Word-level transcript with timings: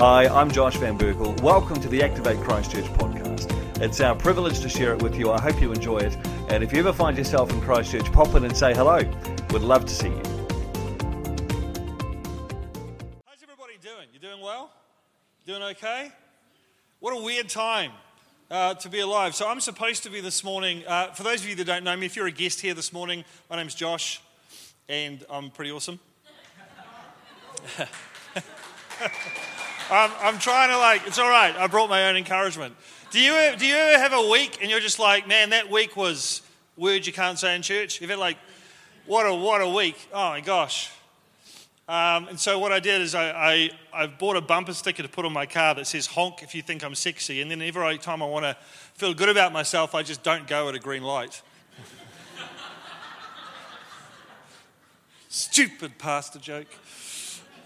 Hi, 0.00 0.26
I'm 0.28 0.50
Josh 0.50 0.78
Van 0.78 0.96
Berkel. 0.96 1.38
Welcome 1.42 1.78
to 1.82 1.88
the 1.88 2.02
Activate 2.02 2.38
Christchurch 2.38 2.86
podcast. 2.94 3.52
It's 3.82 4.00
our 4.00 4.14
privilege 4.14 4.60
to 4.60 4.68
share 4.70 4.94
it 4.94 5.02
with 5.02 5.14
you. 5.14 5.30
I 5.30 5.38
hope 5.38 5.60
you 5.60 5.72
enjoy 5.72 5.98
it. 5.98 6.16
And 6.48 6.64
if 6.64 6.72
you 6.72 6.78
ever 6.78 6.94
find 6.94 7.18
yourself 7.18 7.52
in 7.52 7.60
Christchurch, 7.60 8.10
pop 8.10 8.34
in 8.34 8.44
and 8.46 8.56
say 8.56 8.72
hello. 8.72 9.00
We'd 9.50 9.60
love 9.60 9.84
to 9.84 9.92
see 9.92 10.08
you. 10.08 10.22
How's 13.26 13.42
everybody 13.42 13.76
doing? 13.82 14.08
You 14.14 14.20
doing 14.20 14.40
well? 14.40 14.72
Doing 15.44 15.62
okay? 15.64 16.10
What 17.00 17.14
a 17.14 17.22
weird 17.22 17.50
time 17.50 17.92
uh, 18.50 18.72
to 18.76 18.88
be 18.88 19.00
alive. 19.00 19.34
So, 19.34 19.46
I'm 19.46 19.60
supposed 19.60 20.04
to 20.04 20.08
be 20.08 20.22
this 20.22 20.42
morning. 20.42 20.82
Uh, 20.86 21.12
for 21.12 21.24
those 21.24 21.42
of 21.42 21.48
you 21.50 21.56
that 21.56 21.66
don't 21.66 21.84
know 21.84 21.94
me, 21.94 22.06
if 22.06 22.16
you're 22.16 22.26
a 22.26 22.32
guest 22.32 22.62
here 22.62 22.72
this 22.72 22.90
morning, 22.94 23.22
my 23.50 23.56
name's 23.56 23.74
Josh, 23.74 24.22
and 24.88 25.22
I'm 25.28 25.50
pretty 25.50 25.72
awesome. 25.72 26.00
I'm, 29.90 30.10
I'm 30.20 30.38
trying 30.38 30.70
to, 30.70 30.78
like, 30.78 31.06
it's 31.06 31.18
all 31.18 31.28
right. 31.28 31.54
I 31.56 31.66
brought 31.66 31.88
my 31.88 32.08
own 32.08 32.16
encouragement. 32.16 32.76
Do 33.10 33.20
you, 33.20 33.32
do 33.58 33.66
you 33.66 33.74
ever 33.74 33.98
have 33.98 34.12
a 34.12 34.30
week 34.30 34.58
and 34.60 34.70
you're 34.70 34.80
just 34.80 35.00
like, 35.00 35.26
man, 35.26 35.50
that 35.50 35.68
week 35.68 35.96
was 35.96 36.42
words 36.76 37.06
you 37.06 37.12
can't 37.12 37.38
say 37.38 37.56
in 37.56 37.62
church? 37.62 38.00
You've 38.00 38.10
had, 38.10 38.18
like, 38.18 38.36
what 39.06 39.24
a, 39.24 39.34
what 39.34 39.60
a 39.60 39.68
week. 39.68 40.08
Oh 40.12 40.30
my 40.30 40.40
gosh. 40.40 40.92
Um, 41.88 42.28
and 42.28 42.38
so 42.38 42.60
what 42.60 42.70
I 42.70 42.78
did 42.78 43.00
is 43.00 43.16
I, 43.16 43.32
I, 43.32 43.70
I, 43.92 44.06
bought 44.06 44.36
a 44.36 44.40
bumper 44.40 44.74
sticker 44.74 45.02
to 45.02 45.08
put 45.08 45.24
on 45.24 45.32
my 45.32 45.44
car 45.44 45.74
that 45.74 45.88
says 45.88 46.06
honk 46.06 46.44
if 46.44 46.54
you 46.54 46.62
think 46.62 46.84
I'm 46.84 46.94
sexy. 46.94 47.40
And 47.40 47.50
then 47.50 47.60
every 47.60 47.98
time 47.98 48.22
I 48.22 48.26
want 48.26 48.44
to 48.44 48.56
feel 48.94 49.12
good 49.12 49.28
about 49.28 49.52
myself, 49.52 49.92
I 49.92 50.04
just 50.04 50.22
don't 50.22 50.46
go 50.46 50.68
at 50.68 50.76
a 50.76 50.78
green 50.78 51.02
light. 51.02 51.42
Stupid 55.28 55.98
pastor 55.98 56.38
joke. 56.38 56.68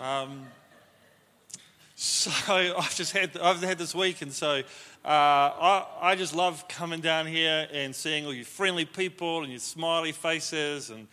Um, 0.00 0.46
so 2.04 2.30
I've 2.78 2.94
just 2.94 3.12
had, 3.12 3.36
I've 3.38 3.62
had 3.62 3.78
this 3.78 3.94
week, 3.94 4.22
and 4.22 4.32
so 4.32 4.62
uh, 5.04 5.08
I, 5.08 5.86
I 6.00 6.14
just 6.16 6.34
love 6.34 6.66
coming 6.68 7.00
down 7.00 7.26
here 7.26 7.66
and 7.72 7.94
seeing 7.94 8.26
all 8.26 8.34
you 8.34 8.44
friendly 8.44 8.84
people 8.84 9.42
and 9.42 9.50
your 9.50 9.60
smiley 9.60 10.12
faces, 10.12 10.90
and 10.90 11.06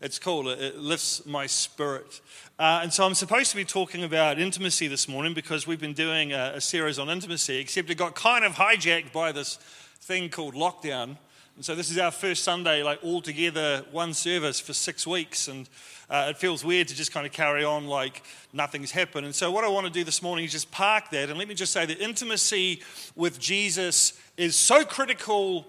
it's 0.00 0.18
cool. 0.18 0.48
It, 0.48 0.60
it 0.60 0.78
lifts 0.78 1.24
my 1.24 1.46
spirit. 1.46 2.20
Uh, 2.58 2.80
and 2.82 2.92
so 2.92 3.04
I'm 3.04 3.14
supposed 3.14 3.50
to 3.50 3.56
be 3.56 3.64
talking 3.64 4.04
about 4.04 4.38
intimacy 4.38 4.86
this 4.86 5.08
morning 5.08 5.34
because 5.34 5.66
we've 5.66 5.80
been 5.80 5.94
doing 5.94 6.32
a, 6.32 6.52
a 6.56 6.60
series 6.60 6.98
on 6.98 7.08
intimacy, 7.08 7.56
except 7.56 7.88
it 7.90 7.96
got 7.96 8.14
kind 8.14 8.44
of 8.44 8.52
hijacked 8.52 9.12
by 9.12 9.32
this 9.32 9.56
thing 10.00 10.28
called 10.28 10.54
lockdown. 10.54 11.16
And 11.56 11.64
so 11.64 11.74
this 11.74 11.90
is 11.90 11.98
our 11.98 12.10
first 12.10 12.42
Sunday, 12.42 12.82
like 12.82 12.98
all 13.02 13.22
together, 13.22 13.84
one 13.92 14.12
service 14.12 14.58
for 14.60 14.72
six 14.72 15.06
weeks. 15.06 15.48
And 15.48 15.68
uh, 16.10 16.26
it 16.30 16.36
feels 16.36 16.64
weird 16.64 16.88
to 16.88 16.94
just 16.94 17.12
kind 17.12 17.26
of 17.26 17.32
carry 17.32 17.64
on 17.64 17.86
like 17.86 18.22
nothing's 18.52 18.90
happened. 18.90 19.26
And 19.26 19.34
so, 19.34 19.50
what 19.50 19.64
I 19.64 19.68
want 19.68 19.86
to 19.86 19.92
do 19.92 20.04
this 20.04 20.22
morning 20.22 20.44
is 20.44 20.52
just 20.52 20.70
park 20.70 21.10
that. 21.10 21.30
And 21.30 21.38
let 21.38 21.48
me 21.48 21.54
just 21.54 21.72
say 21.72 21.86
that 21.86 22.00
intimacy 22.00 22.82
with 23.14 23.38
Jesus 23.38 24.18
is 24.36 24.56
so 24.56 24.84
critical 24.84 25.66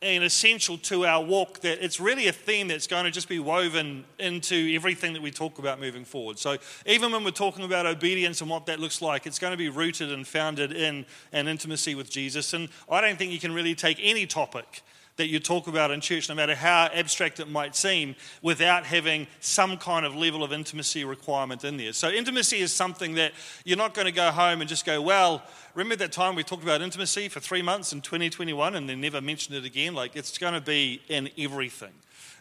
and 0.00 0.22
essential 0.22 0.78
to 0.78 1.04
our 1.04 1.24
walk 1.24 1.60
that 1.60 1.84
it's 1.84 1.98
really 1.98 2.28
a 2.28 2.32
theme 2.32 2.68
that's 2.68 2.86
going 2.86 3.04
to 3.04 3.10
just 3.10 3.28
be 3.28 3.40
woven 3.40 4.04
into 4.20 4.72
everything 4.72 5.12
that 5.12 5.22
we 5.22 5.30
talk 5.30 5.58
about 5.58 5.80
moving 5.80 6.04
forward. 6.04 6.38
So, 6.38 6.56
even 6.86 7.12
when 7.12 7.24
we're 7.24 7.30
talking 7.30 7.64
about 7.64 7.86
obedience 7.86 8.40
and 8.40 8.48
what 8.48 8.66
that 8.66 8.78
looks 8.78 9.02
like, 9.02 9.26
it's 9.26 9.38
going 9.38 9.52
to 9.52 9.56
be 9.56 9.68
rooted 9.68 10.12
and 10.12 10.26
founded 10.26 10.72
in 10.72 11.04
an 11.32 11.48
intimacy 11.48 11.94
with 11.94 12.10
Jesus. 12.10 12.52
And 12.52 12.68
I 12.88 13.00
don't 13.00 13.18
think 13.18 13.32
you 13.32 13.40
can 13.40 13.52
really 13.52 13.74
take 13.74 13.98
any 14.00 14.26
topic 14.26 14.82
that 15.18 15.26
you 15.26 15.40
talk 15.40 15.66
about 15.66 15.90
in 15.90 16.00
church, 16.00 16.28
no 16.28 16.34
matter 16.34 16.54
how 16.54 16.88
abstract 16.94 17.40
it 17.40 17.50
might 17.50 17.76
seem, 17.76 18.14
without 18.40 18.84
having 18.84 19.26
some 19.40 19.76
kind 19.76 20.06
of 20.06 20.14
level 20.14 20.42
of 20.42 20.52
intimacy 20.52 21.04
requirement 21.04 21.64
in 21.64 21.76
there. 21.76 21.92
So, 21.92 22.08
intimacy 22.08 22.58
is 22.58 22.72
something 22.72 23.14
that 23.14 23.32
you're 23.64 23.76
not 23.76 23.94
going 23.94 24.06
to 24.06 24.12
go 24.12 24.30
home 24.30 24.60
and 24.60 24.68
just 24.68 24.86
go, 24.86 25.02
well, 25.02 25.42
remember 25.74 25.96
that 25.96 26.12
time 26.12 26.36
we 26.36 26.44
talked 26.44 26.62
about 26.62 26.80
intimacy 26.82 27.28
for 27.28 27.40
three 27.40 27.62
months 27.62 27.92
in 27.92 28.00
2021 28.00 28.76
and 28.76 28.88
then 28.88 29.00
never 29.00 29.20
mentioned 29.20 29.56
it 29.56 29.64
again? 29.64 29.92
Like, 29.92 30.14
it's 30.14 30.38
going 30.38 30.54
to 30.54 30.60
be 30.60 31.02
in 31.08 31.28
everything. 31.36 31.92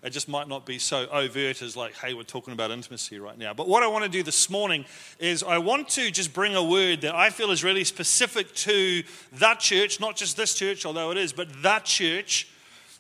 It 0.04 0.12
just 0.12 0.30
might 0.30 0.48
not 0.48 0.64
be 0.64 0.78
so 0.78 1.08
overt 1.08 1.64
as, 1.64 1.76
like, 1.76 1.96
hey, 1.96 2.14
we're 2.14 2.22
talking 2.22 2.54
about 2.54 2.70
intimacy 2.70 3.20
right 3.20 3.38
now. 3.38 3.56
But 3.56 3.68
what 3.68 3.82
I 3.82 3.88
want 3.88 4.04
to 4.04 4.10
do 4.10 4.22
this 4.22 4.52
morning 4.52 4.86
is 5.18 5.42
I 5.42 5.58
want 5.58 5.90
to 5.90 6.12
just 6.12 6.32
bring 6.32 6.54
a 6.54 6.64
word 6.64 7.02
that 7.02 7.16
I 7.16 7.32
feel 7.32 7.50
is 7.50 7.64
really 7.64 7.84
specific 7.84 8.54
to 8.56 9.02
that 9.34 9.60
church, 9.60 10.00
not 10.00 10.16
just 10.16 10.38
this 10.38 10.54
church, 10.54 10.86
although 10.86 11.10
it 11.10 11.18
is, 11.18 11.34
but 11.34 11.48
that 11.64 11.84
church 11.84 12.48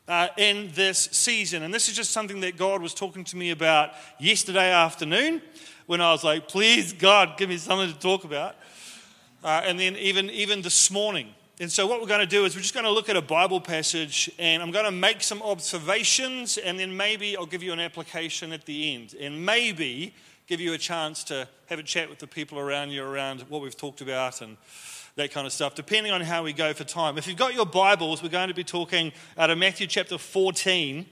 uh, 0.07 0.27
in 0.37 0.71
this 0.73 1.09
season. 1.11 1.63
And 1.63 1.73
this 1.73 1.89
is 1.89 1.95
just 1.95 2.11
something 2.11 2.39
that 2.41 2.57
God 2.57 2.81
was 2.81 2.93
talking 2.93 3.23
to 3.25 3.37
me 3.37 3.51
about 3.51 3.91
yesterday 4.19 4.71
afternoon 4.71 5.41
when 5.85 6.01
I 6.01 6.11
was 6.11 6.23
like, 6.23 6.47
please, 6.47 6.93
God, 6.93 7.37
give 7.37 7.49
me 7.49 7.57
something 7.57 7.91
to 7.91 7.99
talk 7.99 8.23
about. 8.23 8.55
Uh, 9.43 9.61
and 9.65 9.79
then 9.79 9.95
even, 9.95 10.29
even 10.29 10.61
this 10.61 10.89
morning. 10.89 11.33
And 11.59 11.71
so, 11.71 11.87
what 11.87 11.99
we're 11.99 12.07
going 12.07 12.19
to 12.19 12.27
do 12.27 12.45
is 12.45 12.55
we're 12.55 12.61
just 12.61 12.75
going 12.75 12.85
to 12.85 12.91
look 12.91 13.09
at 13.09 13.17
a 13.17 13.21
Bible 13.21 13.59
passage 13.59 14.29
and 14.37 14.61
I'm 14.61 14.69
going 14.69 14.85
to 14.85 14.91
make 14.91 15.23
some 15.23 15.41
observations 15.41 16.57
and 16.57 16.79
then 16.79 16.95
maybe 16.95 17.35
I'll 17.35 17.47
give 17.47 17.63
you 17.63 17.73
an 17.73 17.79
application 17.79 18.51
at 18.51 18.65
the 18.65 18.93
end. 18.93 19.15
And 19.19 19.43
maybe 19.43 20.13
give 20.45 20.61
you 20.61 20.73
a 20.73 20.77
chance 20.77 21.23
to 21.25 21.47
have 21.65 21.79
a 21.79 21.83
chat 21.83 22.09
with 22.09 22.19
the 22.19 22.27
people 22.27 22.59
around 22.59 22.91
you 22.91 23.03
around 23.03 23.41
what 23.49 23.61
we've 23.61 23.75
talked 23.75 24.01
about 24.01 24.41
and 24.41 24.55
that 25.17 25.31
kind 25.31 25.47
of 25.47 25.51
stuff, 25.51 25.73
depending 25.73 26.11
on 26.11 26.21
how 26.21 26.43
we 26.43 26.53
go 26.53 26.73
for 26.75 26.83
time. 26.83 27.17
If 27.17 27.27
you've 27.27 27.37
got 27.37 27.55
your 27.55 27.65
Bibles, 27.65 28.21
we're 28.21 28.29
going 28.29 28.49
to 28.49 28.53
be 28.53 28.63
talking 28.63 29.11
out 29.35 29.49
of 29.49 29.57
Matthew 29.57 29.87
chapter 29.87 30.19
14. 30.19 31.07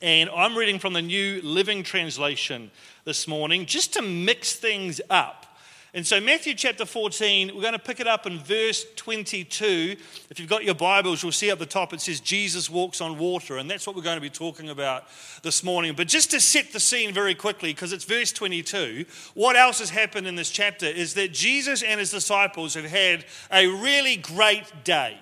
And 0.00 0.30
I'm 0.30 0.56
reading 0.56 0.78
from 0.78 0.94
the 0.94 1.02
New 1.02 1.42
Living 1.42 1.82
Translation 1.82 2.70
this 3.04 3.28
morning 3.28 3.66
just 3.66 3.92
to 3.92 4.02
mix 4.02 4.54
things 4.54 5.02
up. 5.10 5.49
And 5.92 6.06
so, 6.06 6.20
Matthew 6.20 6.54
chapter 6.54 6.86
14, 6.86 7.50
we're 7.52 7.62
going 7.62 7.72
to 7.72 7.78
pick 7.78 7.98
it 7.98 8.06
up 8.06 8.24
in 8.24 8.38
verse 8.38 8.86
22. 8.94 9.96
If 10.30 10.38
you've 10.38 10.48
got 10.48 10.62
your 10.62 10.76
Bibles, 10.76 11.20
you'll 11.20 11.32
see 11.32 11.50
at 11.50 11.58
the 11.58 11.66
top 11.66 11.92
it 11.92 12.00
says, 12.00 12.20
Jesus 12.20 12.70
walks 12.70 13.00
on 13.00 13.18
water. 13.18 13.58
And 13.58 13.68
that's 13.68 13.88
what 13.88 13.96
we're 13.96 14.02
going 14.02 14.16
to 14.16 14.20
be 14.20 14.30
talking 14.30 14.68
about 14.68 15.04
this 15.42 15.64
morning. 15.64 15.94
But 15.96 16.06
just 16.06 16.30
to 16.30 16.40
set 16.40 16.72
the 16.72 16.78
scene 16.78 17.12
very 17.12 17.34
quickly, 17.34 17.72
because 17.72 17.92
it's 17.92 18.04
verse 18.04 18.30
22, 18.30 19.04
what 19.34 19.56
else 19.56 19.80
has 19.80 19.90
happened 19.90 20.28
in 20.28 20.36
this 20.36 20.50
chapter 20.50 20.86
is 20.86 21.14
that 21.14 21.32
Jesus 21.32 21.82
and 21.82 21.98
his 21.98 22.12
disciples 22.12 22.74
have 22.74 22.84
had 22.84 23.24
a 23.50 23.66
really 23.66 24.16
great 24.16 24.72
day. 24.84 25.18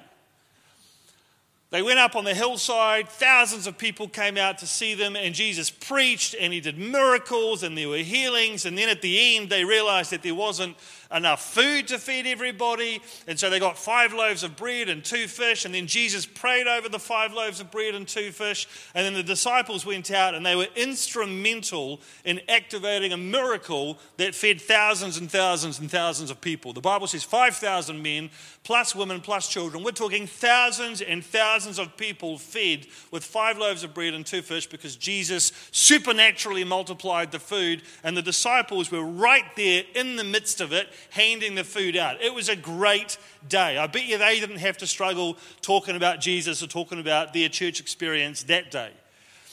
They 1.71 1.83
went 1.83 1.99
up 1.99 2.17
on 2.17 2.25
the 2.25 2.35
hillside, 2.35 3.11
thousands 3.11 3.67
of 3.67 3.77
people 3.77 4.09
came 4.09 4.39
out 4.39 4.59
to 4.59 4.67
see 4.67 4.95
them, 4.95 5.17
and 5.17 5.35
Jesus 5.35 5.69
preached 5.69 6.35
and 6.41 6.51
he 6.51 6.61
did 6.61 6.79
miracles 6.79 7.63
and 7.63 7.77
there 7.77 7.91
were 7.91 7.99
healings. 7.99 8.65
And 8.65 8.79
then 8.79 8.89
at 8.89 9.03
the 9.03 9.37
end, 9.37 9.51
they 9.51 9.65
realized 9.65 10.13
that 10.13 10.23
there 10.23 10.35
wasn't 10.35 10.77
enough 11.13 11.55
food 11.55 11.89
to 11.89 11.99
feed 11.99 12.27
everybody. 12.27 13.01
And 13.27 13.39
so 13.39 13.49
they 13.49 13.59
got 13.59 13.79
five 13.79 14.13
loaves 14.13 14.43
of 14.43 14.57
bread 14.57 14.89
and 14.89 15.05
two 15.05 15.27
fish. 15.27 15.65
And 15.65 15.75
then 15.75 15.87
Jesus 15.87 16.27
prayed 16.27 16.67
over 16.67 16.89
the 16.89 16.99
five 16.99 17.33
loaves 17.33 17.61
of 17.61 17.71
bread 17.71 17.95
and 17.95 18.07
two 18.07 18.31
fish. 18.31 18.69
And 18.95 19.07
then 19.07 19.15
the 19.15 19.23
disciples 19.23 19.87
went 19.87 20.11
out 20.11 20.35
and 20.35 20.45
they 20.45 20.55
were 20.55 20.69
instrumental 20.77 22.01
in 22.25 22.41
activating 22.49 23.13
a 23.13 23.17
miracle 23.17 23.99
that 24.19 24.35
fed 24.35 24.61
thousands 24.61 25.19
and 25.19 25.31
thousands 25.31 25.79
and 25.79 25.91
thousands 25.91 26.31
of 26.31 26.41
people. 26.41 26.73
The 26.73 26.81
Bible 26.81 27.07
says 27.07 27.25
5,000 27.25 28.03
men, 28.03 28.31
plus 28.63 28.95
women, 28.95 29.21
plus 29.21 29.49
children. 29.49 29.83
We're 29.83 29.93
talking 29.93 30.27
thousands 30.27 31.01
and 31.01 31.25
thousands 31.25 31.79
of 31.79 31.97
people 31.97 32.37
fed 32.37 32.87
with 33.11 33.25
five 33.25 33.57
loaves 33.57 33.83
of 33.83 33.95
bread 33.95 34.13
and 34.13 34.27
two 34.27 34.43
fish 34.43 34.67
because 34.67 34.97
Jesus 34.97 35.53
supernaturally 35.73 36.65
multiplied 36.65 37.33
the 37.33 37.39
food. 37.39 37.83
And 38.05 38.17
the 38.17 38.23
disciples 38.23 38.91
were 38.91 39.05
right 39.05 39.45
there 39.57 39.85
in 39.95 40.17
the 40.17 40.25
midst 40.25 40.61
of 40.61 40.73
it 40.73 40.89
handing 41.11 41.55
the 41.55 41.65
food 41.65 41.97
out. 41.97 42.21
It 42.23 42.35
was 42.35 42.49
a 42.49 42.57
great 42.57 43.19
day. 43.49 43.79
I 43.79 43.87
bet 43.87 44.07
you 44.07 44.19
they 44.19 44.41
didn't 44.41 44.59
have 44.59 44.79
to 44.79 44.87
struggle 44.87 45.37
talking 45.61 45.97
about 45.97 46.21
Jesus 46.21 46.63
or 46.63 46.67
talking 46.67 47.01
about 47.01 47.33
their 47.33 47.49
church 47.49 47.81
experience 47.81 48.45
that 48.45 48.71
day. 48.71 48.91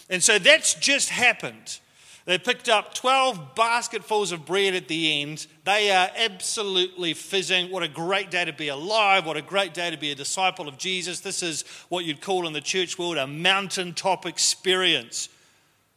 And 0.09 0.21
so 0.21 0.37
that's 0.39 0.75
just 0.75 1.09
happened. 1.09 1.79
They 2.25 2.39
picked 2.39 2.69
up 2.69 2.95
12 2.95 3.53
basketfuls 3.53 4.31
of 4.31 4.47
bread 4.47 4.73
at 4.73 4.87
the 4.87 5.21
end. 5.21 5.45
They 5.63 5.91
are 5.91 6.09
absolutely 6.17 7.13
fizzing. 7.13 7.71
What 7.71 7.83
a 7.83 7.87
great 7.87 8.31
day 8.31 8.45
to 8.45 8.53
be 8.53 8.69
alive. 8.69 9.27
What 9.27 9.37
a 9.37 9.43
great 9.43 9.75
day 9.75 9.91
to 9.91 9.97
be 9.97 10.11
a 10.11 10.15
disciple 10.15 10.67
of 10.67 10.79
Jesus. 10.79 11.19
This 11.19 11.43
is 11.43 11.63
what 11.89 12.03
you'd 12.03 12.21
call 12.21 12.47
in 12.47 12.53
the 12.53 12.61
church 12.61 12.97
world 12.97 13.17
a 13.17 13.27
mountaintop 13.27 14.25
experience. 14.25 15.29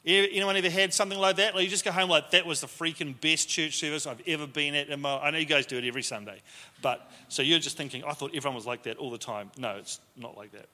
Anyone 0.05 0.57
ever 0.57 0.71
had 0.71 0.95
something 0.95 1.19
like 1.19 1.37
that? 1.37 1.55
Like 1.55 1.65
you 1.65 1.71
just 1.71 1.85
go 1.85 1.91
home 1.91 2.09
like 2.09 2.31
that 2.31 2.47
was 2.47 2.61
the 2.61 2.67
freaking 2.67 3.21
best 3.21 3.49
church 3.49 3.77
service 3.77 4.07
I've 4.07 4.23
ever 4.27 4.47
been 4.47 4.75
at. 4.75 4.89
In 4.89 5.01
my, 5.01 5.19
I 5.19 5.31
know 5.31 5.39
you 5.39 5.45
guys 5.45 5.67
do 5.67 5.77
it 5.77 5.85
every 5.85 6.03
Sunday, 6.03 6.41
but 6.81 7.11
so 7.29 7.43
you're 7.43 7.59
just 7.59 7.77
thinking, 7.77 8.05
I 8.05 8.13
thought 8.13 8.31
everyone 8.35 8.55
was 8.55 8.67
like 8.67 8.85
that 8.85 8.97
all 8.97 9.11
the 9.11 9.19
time. 9.19 9.51
No, 9.59 9.77
it's 9.77 10.01
not 10.17 10.37
like 10.37 10.53
that. 10.53 10.67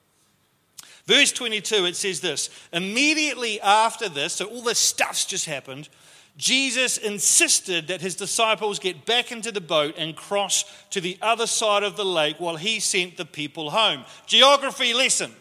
Verse 1.07 1.33
22, 1.33 1.87
it 1.87 1.97
says 1.97 2.21
this 2.21 2.51
Immediately 2.73 3.61
after 3.61 4.09
this, 4.09 4.35
so 4.35 4.47
all 4.47 4.63
this 4.63 4.79
stuff's 4.79 5.25
just 5.25 5.47
happened, 5.47 5.89
Jesus 6.37 6.99
insisted 6.99 7.89
that 7.89 8.01
his 8.01 8.17
disciples 8.17 8.79
get 8.79 9.07
back 9.07 9.31
into 9.31 9.53
the 9.53 9.61
boat 9.61 9.95
and 9.97 10.17
cross 10.17 10.65
to 10.91 11.01
the 11.01 11.17
other 11.23 11.47
side 11.47 11.83
of 11.83 11.97
the 11.97 12.05
lake 12.05 12.37
while 12.41 12.57
he 12.57 12.81
sent 12.81 13.17
the 13.17 13.25
people 13.25 13.71
home. 13.71 14.05
Geography 14.27 14.95
lesson. 14.95 15.33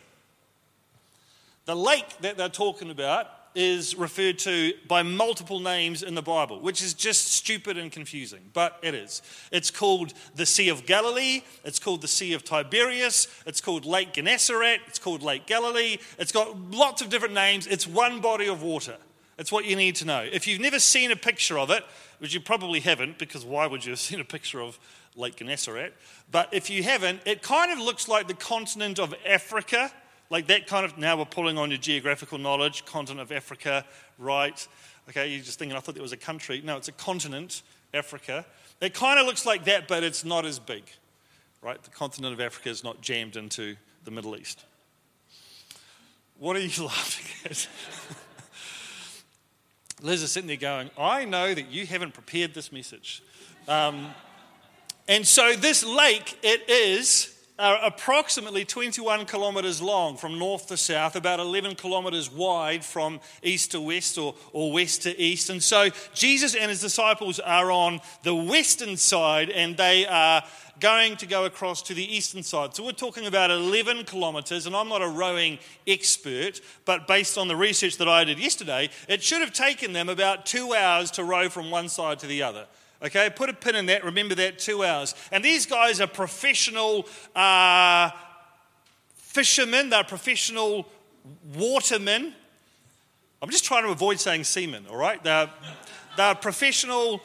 The 1.65 1.75
lake 1.75 2.17
that 2.21 2.37
they're 2.37 2.49
talking 2.49 2.91
about 2.91 3.27
is 3.55 3.95
referred 3.95 4.39
to 4.39 4.73
by 4.87 5.03
multiple 5.03 5.59
names 5.59 6.03
in 6.03 6.15
the 6.15 6.21
Bible, 6.21 6.59
which 6.59 6.81
is 6.81 6.93
just 6.93 7.33
stupid 7.33 7.77
and 7.77 7.91
confusing, 7.91 8.41
but 8.53 8.79
it 8.81 8.95
is. 8.95 9.21
It's 9.51 9.71
called 9.71 10.13
the 10.35 10.45
Sea 10.45 10.69
of 10.69 10.85
Galilee, 10.85 11.43
it's 11.63 11.79
called 11.79 12.01
the 12.01 12.07
Sea 12.07 12.33
of 12.33 12.43
Tiberias, 12.43 13.27
it's 13.45 13.61
called 13.61 13.85
Lake 13.85 14.13
Gennesaret, 14.13 14.81
it's 14.87 14.99
called 14.99 15.21
Lake 15.21 15.45
Galilee. 15.45 15.97
It's 16.17 16.31
got 16.31 16.57
lots 16.71 17.01
of 17.01 17.09
different 17.09 17.33
names. 17.33 17.67
It's 17.67 17.87
one 17.87 18.21
body 18.21 18.47
of 18.47 18.61
water. 18.61 18.97
It's 19.37 19.51
what 19.51 19.65
you 19.65 19.75
need 19.75 19.95
to 19.95 20.05
know. 20.05 20.27
If 20.31 20.47
you've 20.47 20.61
never 20.61 20.79
seen 20.79 21.11
a 21.11 21.15
picture 21.15 21.57
of 21.57 21.69
it, 21.69 21.83
which 22.19 22.33
you 22.33 22.39
probably 22.39 22.79
haven't, 22.79 23.17
because 23.17 23.43
why 23.43 23.67
would 23.67 23.83
you 23.83 23.91
have 23.91 23.99
seen 24.09 24.19
a 24.19 24.25
picture 24.25 24.61
of 24.61 24.79
Lake 25.15 25.35
Gennesaret? 25.37 25.93
But 26.31 26.53
if 26.53 26.69
you 26.69 26.83
haven't, 26.83 27.21
it 27.25 27.41
kind 27.41 27.71
of 27.71 27.79
looks 27.79 28.07
like 28.07 28.27
the 28.27 28.33
continent 28.33 28.99
of 28.99 29.13
Africa 29.25 29.91
like 30.33 30.47
that 30.47 30.65
kind 30.65 30.83
of, 30.83 30.97
now 30.97 31.15
we're 31.15 31.25
pulling 31.25 31.59
on 31.59 31.69
your 31.69 31.77
geographical 31.77 32.39
knowledge, 32.39 32.85
continent 32.85 33.21
of 33.21 33.31
Africa, 33.31 33.85
right? 34.17 34.67
Okay, 35.07 35.27
you're 35.27 35.43
just 35.43 35.59
thinking, 35.59 35.77
I 35.77 35.79
thought 35.79 35.95
it 35.95 36.01
was 36.01 36.11
a 36.11 36.17
country. 36.17 36.59
No, 36.65 36.75
it's 36.75 36.87
a 36.87 36.93
continent, 36.93 37.61
Africa. 37.93 38.43
It 38.81 38.95
kind 38.95 39.19
of 39.19 39.27
looks 39.27 39.45
like 39.45 39.65
that, 39.65 39.87
but 39.87 40.01
it's 40.01 40.25
not 40.25 40.43
as 40.43 40.57
big, 40.57 40.85
right? 41.61 41.81
The 41.83 41.91
continent 41.91 42.33
of 42.33 42.41
Africa 42.41 42.69
is 42.69 42.83
not 42.83 42.99
jammed 42.99 43.35
into 43.35 43.75
the 44.05 44.09
Middle 44.09 44.35
East. 44.35 44.65
What 46.39 46.55
are 46.55 46.61
you 46.61 46.83
laughing 46.83 47.51
at? 47.51 47.67
Liz 50.01 50.23
is 50.23 50.31
sitting 50.31 50.47
there 50.47 50.57
going, 50.57 50.89
I 50.97 51.25
know 51.25 51.53
that 51.53 51.69
you 51.69 51.85
haven't 51.85 52.15
prepared 52.15 52.55
this 52.55 52.71
message. 52.71 53.21
Um, 53.67 54.07
and 55.07 55.27
so 55.27 55.53
this 55.53 55.85
lake, 55.85 56.39
it 56.41 56.67
is 56.67 57.37
are 57.63 57.79
approximately 57.81 58.65
21 58.65 59.25
kilometres 59.25 59.81
long 59.81 60.17
from 60.17 60.37
north 60.37 60.67
to 60.67 60.75
south, 60.75 61.15
about 61.15 61.39
11 61.39 61.75
kilometres 61.75 62.29
wide 62.29 62.83
from 62.83 63.21
east 63.41 63.71
to 63.71 63.79
west 63.79 64.17
or, 64.17 64.35
or 64.51 64.73
west 64.73 65.03
to 65.03 65.17
east. 65.17 65.49
And 65.49 65.63
so 65.63 65.89
Jesus 66.13 66.55
and 66.55 66.69
his 66.69 66.81
disciples 66.81 67.39
are 67.39 67.71
on 67.71 68.01
the 68.23 68.35
western 68.35 68.97
side 68.97 69.49
and 69.49 69.77
they 69.77 70.05
are 70.05 70.43
going 70.81 71.15
to 71.15 71.25
go 71.25 71.45
across 71.45 71.81
to 71.83 71.93
the 71.93 72.03
eastern 72.03 72.43
side. 72.43 72.75
So 72.75 72.83
we're 72.83 72.91
talking 72.91 73.27
about 73.27 73.49
11 73.49 74.03
kilometres, 74.03 74.65
and 74.65 74.75
I'm 74.75 74.89
not 74.89 75.01
a 75.01 75.07
rowing 75.07 75.57
expert, 75.87 76.59
but 76.83 77.07
based 77.07 77.37
on 77.37 77.47
the 77.47 77.55
research 77.55 77.97
that 77.97 78.09
I 78.09 78.25
did 78.25 78.39
yesterday, 78.39 78.89
it 79.07 79.23
should 79.23 79.39
have 79.39 79.53
taken 79.53 79.93
them 79.93 80.09
about 80.09 80.45
two 80.45 80.73
hours 80.73 81.11
to 81.11 81.23
row 81.23 81.47
from 81.47 81.71
one 81.71 81.87
side 81.87 82.19
to 82.19 82.27
the 82.27 82.43
other. 82.43 82.65
Okay, 83.03 83.29
put 83.29 83.49
a 83.49 83.53
pin 83.53 83.75
in 83.75 83.87
that. 83.87 84.05
Remember 84.05 84.33
that 84.35 84.59
two 84.59 84.83
hours. 84.83 85.13
And 85.31 85.43
these 85.43 85.65
guys 85.65 85.99
are 85.99 86.07
professional 86.07 87.05
uh, 87.35 88.11
fishermen, 89.15 89.89
they're 89.89 90.03
professional 90.03 90.87
watermen. 91.55 92.33
I'm 93.41 93.49
just 93.49 93.65
trying 93.65 93.83
to 93.83 93.89
avoid 93.89 94.21
saying 94.21 94.45
seamen, 94.45 94.85
all 94.89 94.95
right? 94.95 95.21
They're, 95.21 95.49
they're 96.15 96.35
professional 96.35 97.21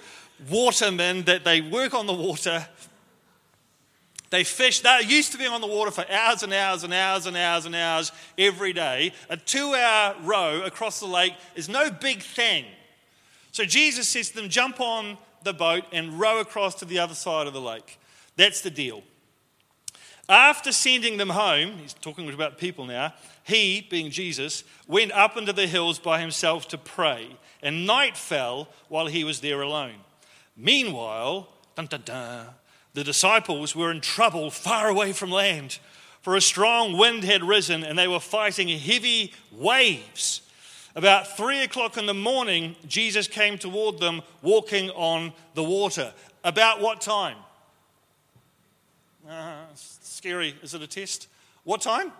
watermen 0.51 1.23
that 1.25 1.45
they 1.45 1.61
work 1.61 1.95
on 1.95 2.07
the 2.07 2.13
water. 2.13 2.67
They 4.31 4.43
fish. 4.43 4.81
They're 4.81 5.03
used 5.03 5.33
to 5.33 5.39
being 5.39 5.53
on 5.53 5.61
the 5.61 5.69
water 5.69 5.93
for 5.93 6.05
hours 6.11 6.43
and 6.43 6.53
hours 6.53 6.83
and 6.83 6.93
hours 6.93 7.27
and 7.27 7.37
hours 7.37 7.67
and 7.67 7.75
hours 7.77 8.11
every 8.37 8.73
day. 8.73 9.13
A 9.31 9.37
two 9.37 9.75
hour 9.75 10.17
row 10.23 10.63
across 10.63 10.99
the 10.99 11.07
lake 11.07 11.35
is 11.55 11.69
no 11.69 11.91
big 11.91 12.23
thing. 12.23 12.65
So 13.53 13.65
Jesus 13.65 14.09
says 14.09 14.31
to 14.31 14.37
them, 14.37 14.49
jump 14.49 14.81
on 14.81 15.17
the 15.49 15.55
boat 15.55 15.85
and 15.93 16.21
row 16.21 16.41
across 16.41 16.75
to 16.77 16.85
the 16.85 16.99
other 16.99 17.15
side 17.15 17.47
of 17.47 17.55
the 17.55 17.61
lake. 17.61 17.99
That's 18.37 18.61
the 18.61 18.71
deal. 18.71 19.03
After 20.29 20.73
sending 20.73 21.17
them 21.17 21.31
home, 21.31 21.79
he's 21.79 21.95
talking 21.95 22.29
about 22.31 22.59
people 22.59 22.85
now, 22.85 23.15
he, 23.45 23.87
being 23.89 24.11
Jesus, 24.11 24.63
went 24.87 25.11
up 25.13 25.39
into 25.39 25.55
the 25.55 25.67
hills 25.67 25.99
by 25.99 26.21
himself 26.21 26.69
to 26.69 26.77
pray, 26.79 27.35
and 27.63 27.87
night 27.87 28.15
fell 28.15 28.69
while 28.89 29.07
he 29.07 29.25
was 29.25 29.41
there 29.41 29.63
alone. 29.63 29.95
Meanwhile, 30.55 31.49
dun, 31.77 31.87
dun, 31.87 32.03
dun, 32.05 32.47
the 32.93 33.05
disciples 33.05 33.75
were 33.75 33.91
in 33.91 34.03
trouble 34.03 34.51
far 34.51 34.89
away 34.89 35.15
from 35.15 35.31
land, 35.31 35.79
for 36.21 36.37
a 36.37 36.43
strong 36.43 36.99
wind 36.99 37.25
had 37.25 37.43
risen, 37.43 37.83
and 37.83 37.99
they 37.99 38.09
were 38.09 38.21
fighting 38.21 38.69
heavy 38.69 39.33
waves. 39.51 40.43
About 40.99 41.37
three 41.37 41.63
o'clock 41.63 41.97
in 41.97 42.07
the 42.07 42.13
morning, 42.13 42.75
Jesus 42.89 43.29
came 43.29 43.57
toward 43.57 44.01
them 44.01 44.21
walking 44.43 44.91
on 44.91 45.33
the 45.55 45.63
water. 45.63 46.13
About 46.43 46.81
what 46.81 47.01
time? 47.01 47.37
Uh, 49.31 49.59
scary. 49.75 50.57
Is 50.61 50.75
it 50.75 50.83
a 50.83 50.89
test? 50.89 51.29
What 51.63 51.83
time? 51.83 52.11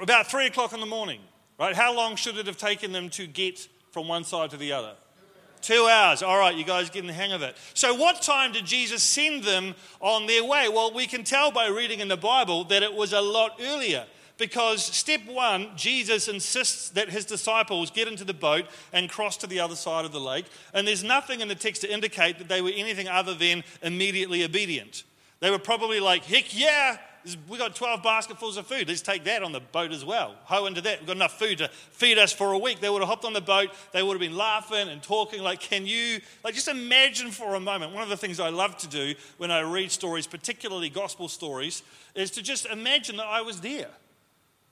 About 0.00 0.28
three 0.28 0.46
o'clock 0.46 0.72
in 0.72 0.78
the 0.78 0.86
morning, 0.86 1.18
right? 1.58 1.74
How 1.74 1.92
long 1.92 2.14
should 2.14 2.38
it 2.38 2.46
have 2.46 2.56
taken 2.56 2.92
them 2.92 3.10
to 3.10 3.26
get 3.26 3.66
from 3.90 4.06
one 4.06 4.22
side 4.22 4.50
to 4.50 4.56
the 4.56 4.70
other? 4.70 4.92
Two 5.60 5.88
hours. 5.90 6.22
All 6.22 6.38
right, 6.38 6.54
you 6.54 6.62
guys 6.62 6.90
getting 6.90 7.08
the 7.08 7.12
hang 7.12 7.32
of 7.32 7.42
it. 7.42 7.56
So, 7.74 7.92
what 7.96 8.22
time 8.22 8.52
did 8.52 8.66
Jesus 8.66 9.02
send 9.02 9.42
them 9.42 9.74
on 9.98 10.28
their 10.28 10.44
way? 10.44 10.68
Well, 10.68 10.94
we 10.94 11.08
can 11.08 11.24
tell 11.24 11.50
by 11.50 11.66
reading 11.66 11.98
in 11.98 12.06
the 12.06 12.16
Bible 12.16 12.62
that 12.66 12.84
it 12.84 12.94
was 12.94 13.12
a 13.12 13.20
lot 13.20 13.58
earlier 13.60 14.06
because 14.40 14.84
step 14.84 15.20
one, 15.28 15.68
Jesus 15.76 16.26
insists 16.26 16.90
that 16.90 17.10
his 17.10 17.24
disciples 17.24 17.90
get 17.90 18.08
into 18.08 18.24
the 18.24 18.34
boat 18.34 18.64
and 18.92 19.08
cross 19.08 19.36
to 19.36 19.46
the 19.46 19.60
other 19.60 19.76
side 19.76 20.04
of 20.04 20.10
the 20.10 20.18
lake. 20.18 20.46
And 20.74 20.88
there's 20.88 21.04
nothing 21.04 21.40
in 21.40 21.46
the 21.46 21.54
text 21.54 21.82
to 21.82 21.92
indicate 21.92 22.38
that 22.38 22.48
they 22.48 22.60
were 22.60 22.72
anything 22.74 23.06
other 23.06 23.34
than 23.34 23.62
immediately 23.82 24.42
obedient. 24.42 25.04
They 25.38 25.50
were 25.50 25.58
probably 25.58 26.00
like, 26.00 26.24
heck 26.24 26.58
yeah, 26.58 26.98
we 27.48 27.58
got 27.58 27.74
12 27.74 28.02
basketfuls 28.02 28.56
of 28.56 28.66
food. 28.66 28.88
Let's 28.88 29.02
take 29.02 29.24
that 29.24 29.42
on 29.42 29.52
the 29.52 29.60
boat 29.60 29.92
as 29.92 30.04
well. 30.04 30.34
Hoe 30.44 30.66
into 30.66 30.80
that. 30.80 31.00
We've 31.00 31.06
got 31.06 31.16
enough 31.16 31.38
food 31.38 31.58
to 31.58 31.68
feed 31.68 32.18
us 32.18 32.32
for 32.32 32.52
a 32.52 32.58
week. 32.58 32.80
They 32.80 32.88
would 32.88 33.02
have 33.02 33.08
hopped 33.08 33.24
on 33.24 33.32
the 33.34 33.40
boat. 33.40 33.70
They 33.92 34.02
would 34.02 34.14
have 34.14 34.20
been 34.20 34.36
laughing 34.36 34.88
and 34.88 35.02
talking. 35.02 35.42
Like, 35.42 35.60
can 35.60 35.86
you, 35.86 36.20
like, 36.42 36.54
just 36.54 36.68
imagine 36.68 37.30
for 37.30 37.54
a 37.54 37.60
moment. 37.60 37.92
One 37.92 38.02
of 38.02 38.08
the 38.08 38.16
things 38.16 38.40
I 38.40 38.48
love 38.48 38.76
to 38.78 38.88
do 38.88 39.14
when 39.36 39.50
I 39.50 39.60
read 39.60 39.90
stories, 39.90 40.26
particularly 40.26 40.88
gospel 40.88 41.28
stories, 41.28 41.82
is 42.14 42.30
to 42.32 42.42
just 42.42 42.66
imagine 42.66 43.16
that 43.18 43.26
I 43.26 43.42
was 43.42 43.60
there. 43.60 43.90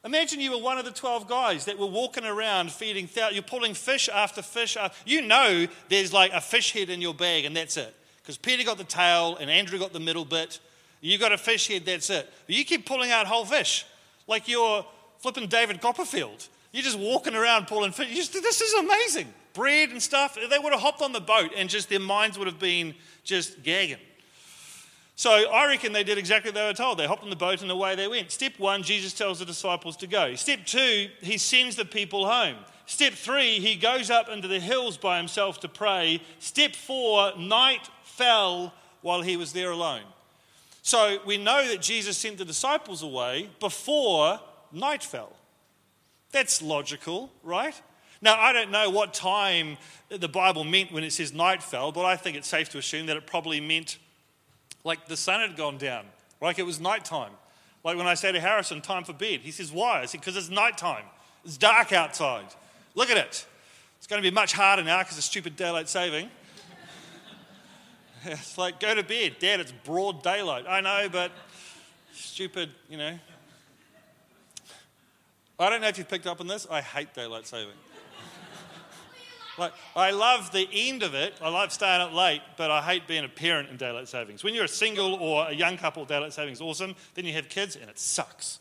Imagine 0.09 0.41
you 0.41 0.53
were 0.53 0.63
one 0.63 0.79
of 0.79 0.87
the 0.87 0.91
12 0.91 1.29
guys 1.29 1.67
that 1.67 1.79
were 1.79 1.85
walking 1.85 2.25
around 2.25 2.73
feeding, 2.73 3.11
you're 3.31 3.43
pulling 3.43 3.75
fish 3.75 4.09
after 4.09 4.41
fish. 4.41 4.75
You 5.05 5.21
know 5.21 5.67
there's 5.91 6.15
like 6.15 6.33
a 6.33 6.41
fish 6.41 6.73
head 6.73 6.89
in 6.89 7.03
your 7.03 7.13
bag 7.13 7.45
and 7.45 7.55
that's 7.55 7.77
it. 7.77 7.95
Because 8.23 8.39
Peter 8.39 8.65
got 8.65 8.79
the 8.79 8.85
tail 8.85 9.37
and 9.37 9.51
Andrew 9.51 9.79
got 9.79 9.93
the 9.93 10.01
middle 10.01 10.25
bit. 10.25 10.61
You 11.03 11.19
got 11.19 11.33
a 11.33 11.37
fish 11.37 11.69
head, 11.69 11.85
that's 11.85 12.09
it. 12.09 12.27
But 12.47 12.57
you 12.57 12.65
keep 12.65 12.87
pulling 12.87 13.11
out 13.11 13.27
whole 13.27 13.45
fish 13.45 13.85
like 14.27 14.49
you're 14.49 14.83
flipping 15.19 15.47
David 15.47 15.83
Copperfield. 15.83 16.49
You're 16.73 16.85
just 16.85 16.99
walking 16.99 17.35
around 17.35 17.67
pulling 17.67 17.93
fish. 17.93 18.09
Just, 18.15 18.33
this 18.33 18.63
is 18.63 18.73
amazing. 18.83 19.31
Bread 19.53 19.91
and 19.91 20.03
stuff. 20.03 20.39
They 20.49 20.59
would 20.59 20.73
have 20.73 20.81
hopped 20.81 21.03
on 21.03 21.13
the 21.13 21.21
boat 21.21 21.51
and 21.55 21.69
just 21.69 21.91
their 21.91 22.01
minds 22.01 22.39
would 22.39 22.47
have 22.47 22.59
been 22.59 22.95
just 23.25 23.63
gagging. 23.63 23.99
So 25.19 25.33
I 25.33 25.67
reckon 25.67 25.93
they 25.93 26.05
did 26.05 26.17
exactly 26.17 26.51
what 26.51 26.55
they 26.55 26.65
were 26.65 26.73
told. 26.73 26.97
They 26.97 27.09
hopped 27.09 27.25
on 27.25 27.31
the 27.31 27.35
boat 27.35 27.61
and 27.61 27.69
away 27.73 27.97
they 27.97 28.07
went. 28.07 28.31
Step 28.31 28.53
one, 28.57 28.85
Jesus 28.85 29.13
tells 29.13 29.41
the 29.41 29.45
disciples 29.45 29.97
to 29.97 30.07
go. 30.07 30.37
Step 30.37 30.65
two, 30.65 31.09
he 31.21 31.39
sends 31.39 31.75
the 31.75 31.85
people 31.85 32.25
home. 32.25 32.55
Step 32.87 33.15
three, 33.15 33.59
he 33.59 33.75
goes 33.75 34.11
up 34.13 34.29
into 34.29 34.47
the 34.47 34.61
hills 34.61 34.97
by 34.97 35.17
himself 35.19 35.59
to 35.59 35.69
pray. 35.69 36.23
Step 36.39 36.77
four, 36.77 37.37
night 37.37 37.91
fell 38.05 38.73
while 39.03 39.21
he 39.21 39.37
was 39.37 39.53
there 39.53 39.73
alone. 39.73 40.05
So 40.83 41.19
we 41.27 41.37
know 41.37 41.67
that 41.67 41.83
Jesus 41.83 42.17
sent 42.17 42.39
the 42.39 42.45
disciples 42.45 43.03
away 43.03 43.51
before 43.59 44.39
night 44.71 45.03
fell. 45.03 45.33
That's 46.31 46.63
logical, 46.63 47.33
right? 47.43 47.75
Now, 48.23 48.39
I 48.39 48.53
don't 48.53 48.71
know 48.71 48.89
what 48.89 49.15
time 49.15 49.79
the 50.11 50.29
Bible 50.29 50.63
meant 50.63 50.93
when 50.93 51.03
it 51.03 51.13
says 51.13 51.33
night 51.33 51.61
fell, 51.61 51.91
but 51.91 52.05
I 52.05 52.15
think 52.15 52.37
it's 52.37 52.47
safe 52.47 52.69
to 52.69 52.79
assume 52.79 53.07
that 53.07 53.17
it 53.17 53.27
probably 53.27 53.61
meant 53.61 53.99
like 54.85 55.07
the 55.07 55.17
sun 55.17 55.41
had 55.41 55.57
gone 55.57 55.79
down, 55.79 56.05
like 56.41 56.59
it 56.59 56.67
was 56.67 56.81
nighttime. 56.81 57.33
Like 57.85 57.97
when 57.97 58.07
I 58.07 58.15
say 58.15 58.33
to 58.33 58.41
Harrison, 58.41 58.81
time 58.81 59.05
for 59.05 59.13
bed, 59.13 59.41
he 59.41 59.51
says, 59.51 59.73
Why? 59.73 60.01
I 60.03 60.07
said, 60.07 60.21
Because 60.21 60.37
it's 60.37 60.51
nighttime. 60.51 61.05
It's 61.45 61.57
dark 61.57 61.93
outside. 61.93 62.47
Look 62.95 63.11
at 63.11 63.17
it. 63.17 63.47
It's 63.99 64.07
going 64.07 64.23
to 64.23 64.29
be 64.29 64.35
much 64.35 64.53
harder 64.53 64.83
now 64.83 64.99
because 65.01 65.19
of 65.19 65.25
stupid 65.25 65.57
daylight 65.57 65.89
saving. 65.89 66.29
it's 68.25 68.59
like, 68.59 68.81
go 68.81 68.95
to 68.95 69.03
bed. 69.03 69.37
Dad, 69.39 69.61
it's 69.61 69.73
broad 69.73 70.23
daylight. 70.23 70.65
I 70.69 70.81
know, 70.81 71.09
but 71.11 71.33
stupid, 72.13 72.71
you 72.89 72.99
know. 72.99 73.19
I 75.61 75.71
don't 75.71 75.81
know 75.81 75.89
if 75.89 75.99
you've 75.99 76.09
picked 76.09 76.27
up 76.27 76.41
on 76.41 76.47
this. 76.47 76.67
I 76.71 76.81
hate 76.81 77.15
daylight 77.15 77.47
saving. 77.47 77.75
Like, 79.59 79.73
I 79.97 80.11
love 80.11 80.53
the 80.53 80.69
end 80.73 81.03
of 81.03 81.15
it. 81.15 81.35
I 81.43 81.49
love 81.49 81.73
staying 81.73 82.01
up 82.01 82.15
late, 82.15 82.43
but 82.57 82.71
I 82.71 82.81
hate 82.81 83.07
being 83.07 83.25
a 83.25 83.29
parent 83.29 83.69
in 83.71 83.77
daylight 83.77 84.09
savings. 84.09 84.45
When 84.45 84.55
you're 84.55 84.65
a 84.65 84.69
single 84.69 85.15
or 85.15 85.49
a 85.49 85.53
young 85.53 85.77
couple, 85.77 86.05
daylight 86.05 86.33
savings 86.33 86.61
awesome. 86.61 86.95
Then 87.15 87.25
you 87.25 87.33
have 87.33 87.49
kids, 87.49 87.77
and 87.77 87.91
it 87.91 87.99
sucks. 87.99 88.61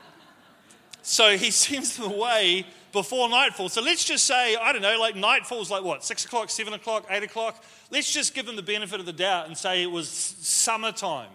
so 1.02 1.36
he 1.36 1.50
sends 1.50 1.96
them 1.96 2.12
away 2.12 2.66
before 2.92 3.28
nightfall. 3.28 3.68
So 3.68 3.82
let's 3.82 4.04
just 4.04 4.24
say, 4.24 4.56
I 4.56 4.72
don't 4.72 4.82
know, 4.82 4.98
like 4.98 5.16
nightfall's 5.16 5.70
like 5.70 5.84
what, 5.84 6.04
six 6.04 6.24
o'clock, 6.24 6.50
seven 6.50 6.72
o'clock, 6.72 7.06
eight 7.10 7.22
o'clock? 7.22 7.62
Let's 7.90 8.12
just 8.12 8.34
give 8.34 8.46
them 8.46 8.56
the 8.56 8.62
benefit 8.62 9.00
of 9.00 9.06
the 9.06 9.12
doubt 9.12 9.46
and 9.46 9.56
say 9.56 9.82
it 9.82 9.90
was 9.90 10.08
summertime. 10.08 11.30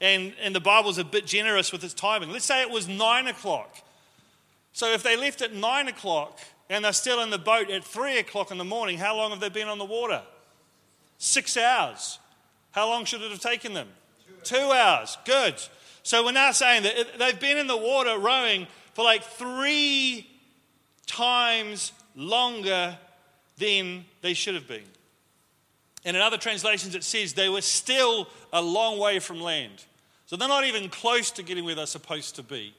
And, 0.00 0.32
and 0.40 0.54
the 0.54 0.60
Bible's 0.60 0.98
a 0.98 1.04
bit 1.04 1.26
generous 1.26 1.72
with 1.72 1.82
its 1.82 1.94
timing. 1.94 2.30
Let's 2.30 2.44
say 2.44 2.62
it 2.62 2.70
was 2.70 2.86
nine 2.86 3.26
o'clock. 3.26 3.76
So 4.72 4.92
if 4.92 5.02
they 5.02 5.16
left 5.16 5.42
at 5.42 5.52
nine 5.52 5.88
o'clock, 5.88 6.38
and 6.70 6.84
they're 6.84 6.92
still 6.92 7.22
in 7.22 7.30
the 7.30 7.38
boat 7.38 7.70
at 7.70 7.84
three 7.84 8.18
o'clock 8.18 8.50
in 8.50 8.58
the 8.58 8.64
morning, 8.64 8.98
how 8.98 9.16
long 9.16 9.30
have 9.30 9.40
they 9.40 9.48
been 9.48 9.68
on 9.68 9.78
the 9.78 9.84
water? 9.84 10.22
Six 11.18 11.56
hours. 11.56 12.18
How 12.72 12.88
long 12.88 13.04
should 13.04 13.22
it 13.22 13.30
have 13.30 13.40
taken 13.40 13.72
them? 13.72 13.88
Two 14.44 14.56
hours. 14.72 15.16
Good. 15.24 15.54
So 16.02 16.24
we're 16.24 16.32
now 16.32 16.52
saying 16.52 16.84
that 16.84 17.18
they've 17.18 17.40
been 17.40 17.58
in 17.58 17.66
the 17.66 17.76
water 17.76 18.18
rowing 18.18 18.66
for 18.94 19.04
like 19.04 19.22
three 19.22 20.28
times 21.06 21.92
longer 22.14 22.96
than 23.58 24.04
they 24.20 24.34
should 24.34 24.54
have 24.54 24.68
been. 24.68 24.84
And 26.04 26.16
in 26.16 26.22
other 26.22 26.38
translations, 26.38 26.94
it 26.94 27.04
says 27.04 27.32
they 27.32 27.48
were 27.48 27.60
still 27.60 28.28
a 28.52 28.62
long 28.62 28.98
way 28.98 29.18
from 29.18 29.40
land. 29.40 29.84
So 30.26 30.36
they're 30.36 30.48
not 30.48 30.64
even 30.64 30.88
close 30.88 31.30
to 31.32 31.42
getting 31.42 31.64
where 31.64 31.74
they're 31.74 31.86
supposed 31.86 32.36
to 32.36 32.42
be. 32.42 32.74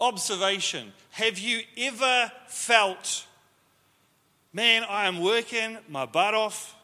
Observation 0.00 0.92
Have 1.12 1.38
you 1.38 1.60
ever 1.78 2.30
felt, 2.48 3.26
man, 4.52 4.84
I 4.84 5.06
am 5.06 5.20
working 5.20 5.78
my 5.88 6.06
butt 6.06 6.34
off? 6.34 6.74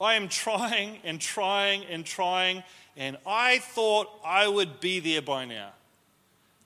I 0.00 0.14
am 0.14 0.28
trying 0.28 0.98
and 1.04 1.20
trying 1.20 1.84
and 1.84 2.04
trying, 2.04 2.62
and 2.96 3.16
I 3.26 3.58
thought 3.58 4.08
I 4.24 4.48
would 4.48 4.80
be 4.80 5.00
there 5.00 5.22
by 5.22 5.44
now. 5.44 5.70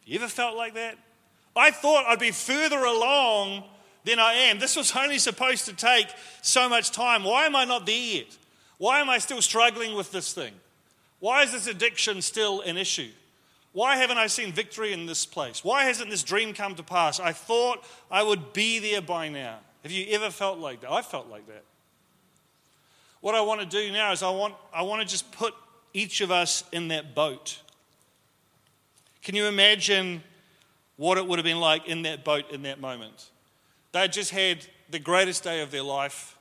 Have 0.01 0.07
you 0.07 0.19
ever 0.19 0.29
felt 0.29 0.57
like 0.57 0.75
that? 0.75 0.97
I 1.55 1.71
thought 1.71 2.05
I'd 2.07 2.21
be 2.21 2.31
further 2.31 2.79
along 2.79 3.65
than 4.05 4.19
I 4.19 4.35
am. 4.35 4.59
This 4.59 4.77
was 4.77 4.95
only 4.97 5.19
supposed 5.19 5.67
to 5.67 5.73
take 5.73 6.09
so 6.41 6.69
much 6.69 6.93
time. 6.93 7.25
Why 7.25 7.47
am 7.47 7.57
I 7.57 7.65
not 7.65 7.85
there 7.85 7.97
yet? 7.97 8.37
Why 8.79 9.01
am 9.01 9.11
I 9.11 9.19
still 9.19 9.43
struggling 9.43 9.95
with 9.95 10.13
this 10.13 10.33
thing? 10.33 10.53
Why 11.19 11.43
is 11.43 11.53
this 11.53 11.67
addiction 11.67 12.23
still 12.23 12.61
an 12.61 12.77
issue? 12.77 13.11
Why 13.73 13.97
haven't 13.97 14.19
I 14.19 14.27
seen 14.27 14.53
victory 14.53 14.93
in 14.93 15.07
this 15.07 15.27
place? 15.27 15.63
Why 15.63 15.85
hasn't 15.85 16.11
this 16.11 16.23
dream 16.23 16.55
come 16.55 16.75
to 16.77 16.83
pass? 16.83 17.21
I 17.21 17.33
thought 17.33 17.85
I 18.11 18.23
would 18.23 18.53
be 18.53 18.79
there 18.79 19.03
by 19.03 19.29
now. 19.29 19.59
Have 19.83 19.93
you 19.93 20.07
ever 20.11 20.31
felt 20.31 20.59
like 20.59 20.81
that? 20.81 20.91
I 20.91 21.03
felt 21.03 21.29
like 21.29 21.47
that. 21.47 21.65
What 23.21 23.35
I 23.35 23.41
want 23.41 23.61
to 23.61 23.67
do 23.67 23.93
now 23.93 24.13
is 24.13 24.23
I 24.23 24.31
want, 24.31 24.55
I 24.73 24.83
want 24.83 25.03
to 25.03 25.07
just 25.07 25.31
put 25.33 25.55
each 25.93 26.21
of 26.21 26.31
us 26.31 26.65
in 26.73 26.89
that 26.89 27.15
boat. 27.15 27.61
Can 29.23 29.35
you 29.35 29.47
imagine 29.47 30.23
what 30.97 31.19
it 31.19 31.27
would 31.27 31.39
have 31.39 31.45
been 31.45 31.61
like 31.61 31.87
in 31.87 32.03
that 32.03 32.25
boat 32.25 32.51
in 32.51 32.63
that 32.63 32.81
moment? 32.81 33.31
They 33.93 34.09
just 34.09 34.31
had 34.31 34.67
the 34.91 34.99
greatest 34.99 35.45
day 35.45 35.61
of 35.61 35.71
their 35.71 35.83
life. 35.83 36.37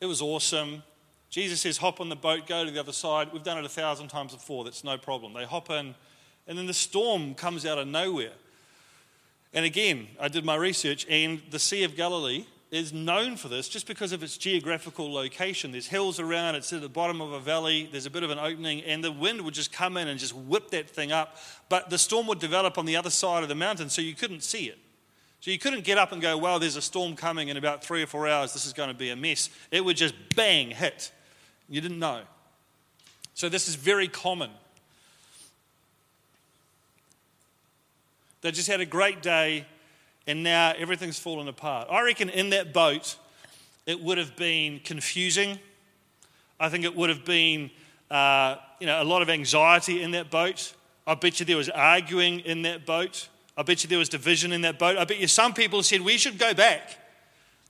It 0.00 0.06
was 0.06 0.20
awesome. 0.20 0.82
Jesus 1.34 1.62
says, 1.62 1.78
hop 1.78 2.00
on 2.00 2.08
the 2.08 2.14
boat, 2.14 2.46
go 2.46 2.64
to 2.64 2.70
the 2.70 2.78
other 2.78 2.92
side. 2.92 3.32
We've 3.32 3.42
done 3.42 3.58
it 3.58 3.64
a 3.64 3.68
thousand 3.68 4.06
times 4.06 4.32
before, 4.32 4.62
that's 4.62 4.84
no 4.84 4.96
problem. 4.96 5.32
They 5.32 5.44
hop 5.44 5.68
in, 5.68 5.96
and 6.46 6.56
then 6.56 6.66
the 6.66 6.72
storm 6.72 7.34
comes 7.34 7.66
out 7.66 7.76
of 7.76 7.88
nowhere. 7.88 8.30
And 9.52 9.64
again, 9.64 10.06
I 10.20 10.28
did 10.28 10.44
my 10.44 10.54
research, 10.54 11.04
and 11.10 11.42
the 11.50 11.58
Sea 11.58 11.82
of 11.82 11.96
Galilee 11.96 12.46
is 12.70 12.92
known 12.92 13.36
for 13.36 13.48
this 13.48 13.68
just 13.68 13.88
because 13.88 14.12
of 14.12 14.22
its 14.22 14.38
geographical 14.38 15.12
location. 15.12 15.72
There's 15.72 15.88
hills 15.88 16.20
around, 16.20 16.54
it's 16.54 16.72
at 16.72 16.82
the 16.82 16.88
bottom 16.88 17.20
of 17.20 17.32
a 17.32 17.40
valley, 17.40 17.88
there's 17.90 18.06
a 18.06 18.10
bit 18.10 18.22
of 18.22 18.30
an 18.30 18.38
opening, 18.38 18.82
and 18.82 19.02
the 19.02 19.10
wind 19.10 19.40
would 19.40 19.54
just 19.54 19.72
come 19.72 19.96
in 19.96 20.06
and 20.06 20.20
just 20.20 20.36
whip 20.36 20.70
that 20.70 20.88
thing 20.88 21.10
up. 21.10 21.38
But 21.68 21.90
the 21.90 21.98
storm 21.98 22.28
would 22.28 22.38
develop 22.38 22.78
on 22.78 22.86
the 22.86 22.94
other 22.94 23.10
side 23.10 23.42
of 23.42 23.48
the 23.48 23.56
mountain, 23.56 23.90
so 23.90 24.02
you 24.02 24.14
couldn't 24.14 24.44
see 24.44 24.66
it. 24.66 24.78
So 25.40 25.50
you 25.50 25.58
couldn't 25.58 25.82
get 25.82 25.98
up 25.98 26.12
and 26.12 26.22
go, 26.22 26.38
well, 26.38 26.60
there's 26.60 26.76
a 26.76 26.80
storm 26.80 27.16
coming 27.16 27.48
in 27.48 27.56
about 27.56 27.82
three 27.82 28.04
or 28.04 28.06
four 28.06 28.28
hours, 28.28 28.52
this 28.52 28.66
is 28.66 28.72
going 28.72 28.90
to 28.90 28.94
be 28.94 29.10
a 29.10 29.16
mess. 29.16 29.50
It 29.72 29.84
would 29.84 29.96
just 29.96 30.14
bang 30.36 30.70
hit. 30.70 31.10
You 31.68 31.80
didn't 31.80 31.98
know. 31.98 32.22
So 33.34 33.48
this 33.48 33.68
is 33.68 33.74
very 33.74 34.08
common. 34.08 34.50
They 38.42 38.50
just 38.50 38.68
had 38.68 38.80
a 38.80 38.86
great 38.86 39.22
day, 39.22 39.66
and 40.26 40.42
now 40.42 40.74
everything's 40.76 41.18
fallen 41.18 41.48
apart. 41.48 41.88
I 41.90 42.02
reckon 42.02 42.28
in 42.28 42.50
that 42.50 42.72
boat, 42.72 43.16
it 43.86 44.00
would 44.00 44.18
have 44.18 44.36
been 44.36 44.80
confusing. 44.80 45.58
I 46.60 46.68
think 46.68 46.84
it 46.84 46.94
would 46.94 47.08
have 47.08 47.24
been, 47.24 47.70
uh, 48.10 48.56
you 48.80 48.86
know, 48.86 49.02
a 49.02 49.04
lot 49.04 49.22
of 49.22 49.30
anxiety 49.30 50.02
in 50.02 50.10
that 50.12 50.30
boat. 50.30 50.74
I 51.06 51.14
bet 51.14 51.40
you 51.40 51.46
there 51.46 51.56
was 51.56 51.70
arguing 51.70 52.40
in 52.40 52.62
that 52.62 52.86
boat. 52.86 53.28
I 53.56 53.62
bet 53.62 53.82
you 53.82 53.88
there 53.88 53.98
was 53.98 54.08
division 54.08 54.52
in 54.52 54.62
that 54.62 54.78
boat. 54.78 54.96
I 54.96 55.04
bet 55.04 55.18
you 55.18 55.26
some 55.26 55.54
people 55.54 55.82
said 55.82 56.00
we 56.00 56.18
should 56.18 56.38
go 56.38 56.54
back. 56.54 56.98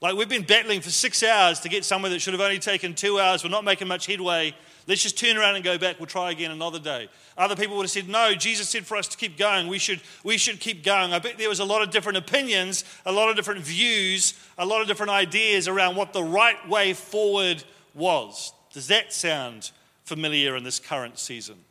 Like 0.05 0.17
we've 0.17 0.29
been 0.29 0.43
battling 0.43 0.81
for 0.81 0.91
six 0.91 1.23
hours 1.23 1.59
to 1.61 1.67
get 1.67 1.83
somewhere 1.83 2.11
that 2.11 2.21
should 2.21 2.35
have 2.35 2.41
only 2.41 2.59
taken 2.59 2.93
two 2.93 3.19
hours. 3.19 3.43
We're 3.43 3.49
not 3.49 3.63
making 3.63 3.87
much 3.87 4.05
headway. 4.05 4.53
Let's 4.87 5.01
just 5.01 5.17
turn 5.17 5.35
around 5.35 5.55
and 5.55 5.63
go 5.63 5.79
back. 5.79 5.99
We'll 5.99 6.05
try 6.05 6.29
again 6.29 6.51
another 6.51 6.77
day. 6.77 7.09
Other 7.35 7.55
people 7.55 7.75
would 7.77 7.85
have 7.85 7.89
said, 7.89 8.07
No, 8.07 8.35
Jesus 8.35 8.69
said 8.69 8.85
for 8.85 8.97
us 8.97 9.07
to 9.07 9.17
keep 9.17 9.35
going. 9.35 9.67
We 9.67 9.79
should, 9.79 10.01
we 10.23 10.37
should 10.37 10.59
keep 10.59 10.83
going. 10.83 11.11
I 11.11 11.17
bet 11.17 11.39
there 11.39 11.49
was 11.49 11.59
a 11.59 11.65
lot 11.65 11.81
of 11.81 11.89
different 11.89 12.19
opinions, 12.19 12.85
a 13.03 13.11
lot 13.11 13.31
of 13.31 13.35
different 13.35 13.61
views, 13.61 14.35
a 14.59 14.65
lot 14.67 14.79
of 14.79 14.87
different 14.87 15.09
ideas 15.09 15.67
around 15.67 15.95
what 15.95 16.13
the 16.13 16.23
right 16.23 16.69
way 16.69 16.93
forward 16.93 17.63
was. 17.95 18.53
Does 18.73 18.89
that 18.89 19.11
sound 19.11 19.71
familiar 20.03 20.55
in 20.55 20.63
this 20.63 20.77
current 20.77 21.17
season? 21.17 21.64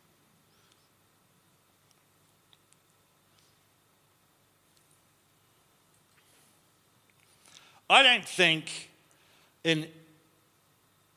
I 7.94 8.02
don't 8.02 8.24
think, 8.24 8.90
in, 9.62 9.86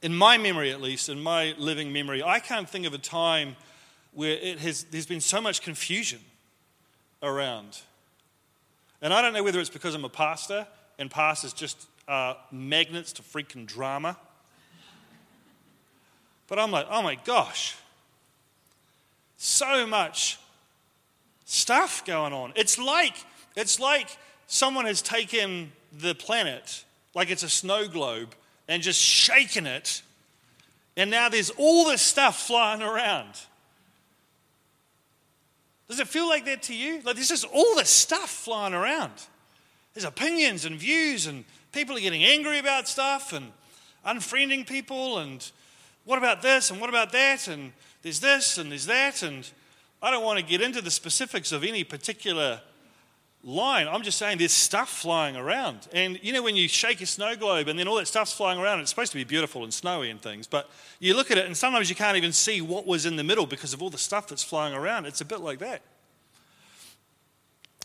in 0.03 0.13
my 0.13 0.37
memory 0.37 0.69
at 0.71 0.79
least, 0.79 1.09
in 1.09 1.19
my 1.19 1.55
living 1.57 1.91
memory, 1.91 2.21
I 2.21 2.37
can't 2.37 2.69
think 2.69 2.85
of 2.85 2.93
a 2.93 2.99
time 2.99 3.55
where 4.13 4.37
it 4.37 4.59
has, 4.59 4.83
there's 4.83 5.07
been 5.07 5.19
so 5.19 5.41
much 5.41 5.63
confusion 5.63 6.19
around. 7.23 7.81
And 9.01 9.11
I 9.11 9.23
don't 9.23 9.33
know 9.33 9.41
whether 9.41 9.59
it's 9.59 9.71
because 9.71 9.95
I'm 9.95 10.05
a 10.05 10.09
pastor 10.09 10.67
and 10.99 11.09
pastors 11.09 11.51
just 11.51 11.87
are 12.07 12.37
magnets 12.51 13.11
to 13.13 13.23
freaking 13.23 13.65
drama. 13.65 14.15
But 16.47 16.59
I'm 16.59 16.69
like, 16.69 16.85
oh 16.91 17.01
my 17.01 17.15
gosh, 17.15 17.75
so 19.37 19.87
much 19.87 20.37
stuff 21.43 22.05
going 22.05 22.33
on. 22.33 22.53
It's 22.55 22.77
like, 22.77 23.15
it's 23.55 23.79
like 23.79 24.15
someone 24.45 24.85
has 24.85 25.01
taken 25.01 25.71
the 25.91 26.15
planet 26.15 26.83
like 27.13 27.29
it's 27.29 27.43
a 27.43 27.49
snow 27.49 27.87
globe 27.87 28.35
and 28.67 28.83
just 28.83 29.01
shaking 29.01 29.65
it. 29.65 30.01
And 30.95 31.09
now 31.09 31.29
there's 31.29 31.49
all 31.51 31.85
this 31.85 32.01
stuff 32.01 32.47
flying 32.47 32.81
around. 32.81 33.33
Does 35.87 35.99
it 35.99 36.07
feel 36.07 36.27
like 36.27 36.45
that 36.45 36.63
to 36.63 36.75
you? 36.75 37.01
Like 37.01 37.15
there's 37.15 37.29
just 37.29 37.45
all 37.45 37.75
this 37.75 37.89
stuff 37.89 38.29
flying 38.29 38.73
around. 38.73 39.13
There's 39.93 40.05
opinions 40.05 40.65
and 40.65 40.77
views, 40.77 41.25
and 41.25 41.43
people 41.71 41.97
are 41.97 41.99
getting 41.99 42.23
angry 42.23 42.59
about 42.59 42.87
stuff 42.87 43.33
and 43.33 43.51
unfriending 44.05 44.67
people, 44.67 45.17
and 45.17 45.49
what 46.05 46.19
about 46.19 46.41
this 46.41 46.69
and 46.69 46.79
what 46.79 46.89
about 46.89 47.11
that, 47.13 47.47
and 47.47 47.73
there's 48.03 48.19
this 48.19 48.57
and 48.57 48.69
there's 48.69 48.85
that. 48.85 49.23
And 49.23 49.49
I 50.01 50.11
don't 50.11 50.23
want 50.23 50.39
to 50.39 50.45
get 50.45 50.61
into 50.61 50.81
the 50.81 50.91
specifics 50.91 51.51
of 51.51 51.63
any 51.63 51.83
particular 51.83 52.61
line. 53.47 53.87
I'm 53.87 54.03
just 54.03 54.17
saying 54.17 54.39
there's 54.39 54.51
stuff 54.51 54.89
flying 54.89 55.37
around. 55.37 55.87
And 55.93 56.19
you 56.21 56.33
know, 56.33 56.43
when 56.43 56.57
you 56.57 56.67
shake 56.67 56.99
a 57.01 57.05
snow 57.05 57.35
globe 57.35 57.69
and 57.69 57.79
then 57.79 57.87
all 57.87 57.95
that 57.95 58.07
stuff's 58.07 58.33
flying 58.33 58.59
around, 58.59 58.81
it's 58.81 58.89
supposed 58.89 59.13
to 59.13 59.17
be 59.17 59.23
beautiful 59.23 59.63
and 59.63 59.73
snowy 59.73 60.09
and 60.09 60.21
things, 60.21 60.45
but 60.45 60.69
you 60.99 61.15
look 61.15 61.31
at 61.31 61.37
it 61.37 61.45
and 61.45 61.55
sometimes 61.55 61.89
you 61.89 61.95
can't 61.95 62.17
even 62.17 62.33
see 62.33 62.61
what 62.61 62.85
was 62.85 63.05
in 63.05 63.15
the 63.15 63.23
middle 63.23 63.45
because 63.45 63.73
of 63.73 63.81
all 63.81 63.89
the 63.89 63.97
stuff 63.97 64.27
that's 64.27 64.43
flying 64.43 64.75
around. 64.75 65.05
It's 65.05 65.21
a 65.21 65.25
bit 65.25 65.39
like 65.39 65.59
that. 65.59 65.81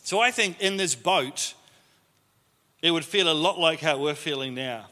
So 0.02 0.18
I 0.18 0.32
think 0.32 0.60
in 0.60 0.76
this 0.76 0.96
boat, 0.96 1.54
it 2.82 2.90
would 2.90 3.04
feel 3.04 3.30
a 3.30 3.32
lot 3.32 3.58
like 3.58 3.78
how 3.80 3.98
we're 3.98 4.16
feeling 4.16 4.54
now. 4.54 4.86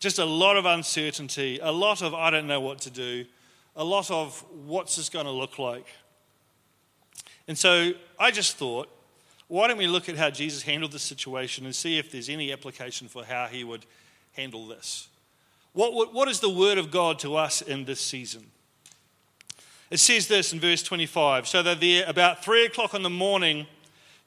Just 0.00 0.18
a 0.18 0.24
lot 0.24 0.56
of 0.56 0.64
uncertainty, 0.66 1.60
a 1.62 1.70
lot 1.70 2.02
of 2.02 2.12
I 2.14 2.30
don't 2.30 2.48
know 2.48 2.60
what 2.60 2.80
to 2.80 2.90
do, 2.90 3.26
a 3.76 3.84
lot 3.84 4.10
of 4.10 4.44
what's 4.66 4.96
this 4.96 5.08
going 5.08 5.26
to 5.26 5.30
look 5.30 5.60
like. 5.60 5.86
And 7.46 7.56
so 7.56 7.92
I 8.18 8.32
just 8.32 8.56
thought, 8.56 8.88
why 9.54 9.68
don't 9.68 9.78
we 9.78 9.86
look 9.86 10.08
at 10.08 10.16
how 10.16 10.30
Jesus 10.30 10.62
handled 10.62 10.90
this 10.90 11.04
situation 11.04 11.64
and 11.64 11.72
see 11.72 11.96
if 11.96 12.10
there's 12.10 12.28
any 12.28 12.52
application 12.52 13.06
for 13.06 13.24
how 13.24 13.46
he 13.46 13.62
would 13.62 13.86
handle 14.32 14.66
this? 14.66 15.06
What, 15.74 16.12
what 16.12 16.26
is 16.26 16.40
the 16.40 16.50
word 16.50 16.76
of 16.76 16.90
God 16.90 17.20
to 17.20 17.36
us 17.36 17.62
in 17.62 17.84
this 17.84 18.00
season? 18.00 18.46
It 19.92 19.98
says 19.98 20.26
this 20.26 20.52
in 20.52 20.58
verse 20.58 20.82
25 20.82 21.46
So 21.46 21.62
that 21.62 21.80
there, 21.80 22.04
about 22.08 22.44
three 22.44 22.66
o'clock 22.66 22.94
in 22.94 23.04
the 23.04 23.10
morning, 23.10 23.68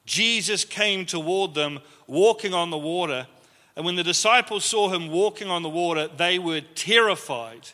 Jesus 0.06 0.64
came 0.64 1.04
toward 1.04 1.52
them, 1.52 1.80
walking 2.06 2.54
on 2.54 2.70
the 2.70 2.78
water. 2.78 3.26
And 3.76 3.84
when 3.84 3.96
the 3.96 4.02
disciples 4.02 4.64
saw 4.64 4.88
him 4.88 5.08
walking 5.08 5.50
on 5.50 5.62
the 5.62 5.68
water, 5.68 6.08
they 6.08 6.38
were 6.38 6.62
terrified. 6.74 7.68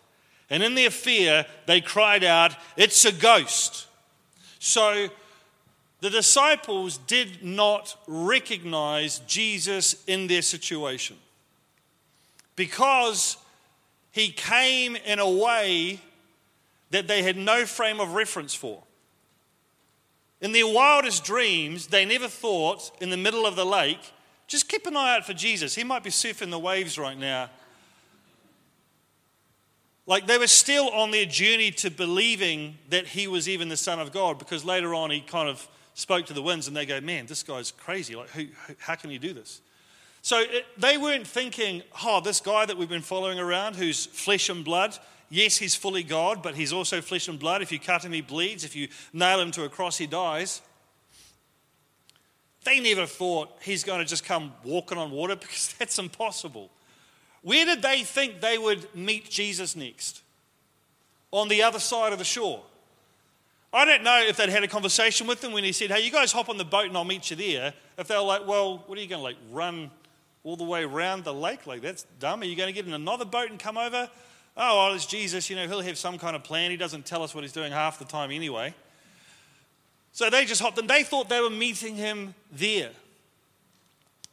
And 0.50 0.60
in 0.64 0.74
their 0.74 0.90
fear, 0.90 1.46
they 1.66 1.80
cried 1.80 2.24
out, 2.24 2.56
It's 2.76 3.04
a 3.04 3.12
ghost. 3.12 3.86
So 4.58 5.08
the 6.04 6.10
disciples 6.10 6.98
did 6.98 7.42
not 7.42 7.96
recognize 8.06 9.20
Jesus 9.20 10.04
in 10.06 10.26
their 10.26 10.42
situation 10.42 11.16
because 12.56 13.38
he 14.12 14.28
came 14.28 14.96
in 14.96 15.18
a 15.18 15.30
way 15.30 15.98
that 16.90 17.08
they 17.08 17.22
had 17.22 17.38
no 17.38 17.64
frame 17.64 18.00
of 18.00 18.12
reference 18.12 18.54
for. 18.54 18.82
In 20.42 20.52
their 20.52 20.66
wildest 20.66 21.24
dreams, 21.24 21.86
they 21.86 22.04
never 22.04 22.28
thought 22.28 22.90
in 23.00 23.08
the 23.08 23.16
middle 23.16 23.46
of 23.46 23.56
the 23.56 23.64
lake 23.64 24.12
Just 24.46 24.68
keep 24.68 24.86
an 24.86 24.98
eye 24.98 25.16
out 25.16 25.24
for 25.24 25.32
Jesus. 25.32 25.74
He 25.74 25.84
might 25.84 26.04
be 26.04 26.10
surfing 26.10 26.50
the 26.50 26.58
waves 26.58 26.98
right 26.98 27.16
now. 27.16 27.48
Like 30.04 30.26
they 30.26 30.36
were 30.36 30.48
still 30.48 30.90
on 30.90 31.12
their 31.12 31.24
journey 31.24 31.70
to 31.70 31.90
believing 31.90 32.76
that 32.90 33.06
he 33.06 33.26
was 33.26 33.48
even 33.48 33.70
the 33.70 33.78
Son 33.78 33.98
of 33.98 34.12
God 34.12 34.38
because 34.38 34.66
later 34.66 34.92
on 34.92 35.10
he 35.10 35.22
kind 35.22 35.48
of 35.48 35.66
spoke 35.94 36.26
to 36.26 36.32
the 36.32 36.42
winds 36.42 36.68
and 36.68 36.76
they 36.76 36.86
go, 36.86 37.00
Man, 37.00 37.26
this 37.26 37.42
guy's 37.42 37.70
crazy. 37.72 38.14
Like, 38.14 38.30
who, 38.30 38.46
how 38.78 38.96
can 38.96 39.10
he 39.10 39.18
do 39.18 39.32
this? 39.32 39.60
So 40.22 40.40
it, 40.40 40.66
they 40.76 40.98
weren't 40.98 41.26
thinking, 41.26 41.82
Oh, 42.04 42.20
this 42.20 42.40
guy 42.40 42.66
that 42.66 42.76
we've 42.76 42.88
been 42.88 43.02
following 43.02 43.38
around 43.38 43.76
who's 43.76 44.06
flesh 44.06 44.48
and 44.48 44.64
blood, 44.64 44.98
yes, 45.30 45.56
he's 45.56 45.74
fully 45.74 46.02
God, 46.02 46.42
but 46.42 46.54
he's 46.54 46.72
also 46.72 47.00
flesh 47.00 47.28
and 47.28 47.38
blood. 47.38 47.62
If 47.62 47.72
you 47.72 47.78
cut 47.78 48.04
him, 48.04 48.12
he 48.12 48.20
bleeds. 48.20 48.64
If 48.64 48.76
you 48.76 48.88
nail 49.12 49.40
him 49.40 49.50
to 49.52 49.64
a 49.64 49.68
cross, 49.68 49.96
he 49.96 50.06
dies. 50.06 50.60
They 52.64 52.80
never 52.80 53.06
thought 53.06 53.50
he's 53.62 53.84
going 53.84 53.98
to 53.98 54.06
just 54.06 54.24
come 54.24 54.52
walking 54.64 54.98
on 54.98 55.10
water 55.10 55.36
because 55.40 55.74
that's 55.78 55.98
impossible. 55.98 56.70
Where 57.42 57.66
did 57.66 57.82
they 57.82 58.02
think 58.02 58.40
they 58.40 58.56
would 58.56 58.94
meet 58.94 59.28
Jesus 59.28 59.76
next? 59.76 60.22
On 61.30 61.48
the 61.48 61.62
other 61.62 61.78
side 61.78 62.12
of 62.12 62.18
the 62.18 62.24
shore. 62.24 62.62
I 63.74 63.84
don't 63.84 64.04
know 64.04 64.20
if 64.20 64.36
they'd 64.36 64.50
had 64.50 64.62
a 64.62 64.68
conversation 64.68 65.26
with 65.26 65.42
him 65.42 65.52
when 65.52 65.64
he 65.64 65.72
said, 65.72 65.90
Hey, 65.90 66.04
you 66.04 66.12
guys 66.12 66.30
hop 66.30 66.48
on 66.48 66.56
the 66.56 66.64
boat 66.64 66.86
and 66.86 66.96
I'll 66.96 67.04
meet 67.04 67.30
you 67.30 67.36
there. 67.36 67.74
If 67.98 68.06
they 68.06 68.14
were 68.14 68.22
like, 68.22 68.46
Well, 68.46 68.84
what 68.86 68.96
are 68.96 69.02
you 69.02 69.08
going 69.08 69.18
to 69.18 69.24
like 69.24 69.36
run 69.50 69.90
all 70.44 70.56
the 70.56 70.64
way 70.64 70.84
around 70.84 71.24
the 71.24 71.34
lake? 71.34 71.66
Like, 71.66 71.82
that's 71.82 72.04
dumb. 72.20 72.42
Are 72.42 72.44
you 72.44 72.54
going 72.54 72.68
to 72.68 72.72
get 72.72 72.86
in 72.86 72.94
another 72.94 73.24
boat 73.24 73.50
and 73.50 73.58
come 73.58 73.76
over? 73.76 74.08
Oh, 74.56 74.86
well, 74.86 74.94
it's 74.94 75.06
Jesus. 75.06 75.50
You 75.50 75.56
know, 75.56 75.66
he'll 75.66 75.80
have 75.80 75.98
some 75.98 76.18
kind 76.18 76.36
of 76.36 76.44
plan. 76.44 76.70
He 76.70 76.76
doesn't 76.76 77.04
tell 77.04 77.24
us 77.24 77.34
what 77.34 77.42
he's 77.42 77.52
doing 77.52 77.72
half 77.72 77.98
the 77.98 78.04
time 78.04 78.30
anyway. 78.30 78.72
So 80.12 80.30
they 80.30 80.44
just 80.44 80.60
hopped 80.60 80.78
and 80.78 80.88
they 80.88 81.02
thought 81.02 81.28
they 81.28 81.40
were 81.40 81.50
meeting 81.50 81.96
him 81.96 82.36
there. 82.52 82.90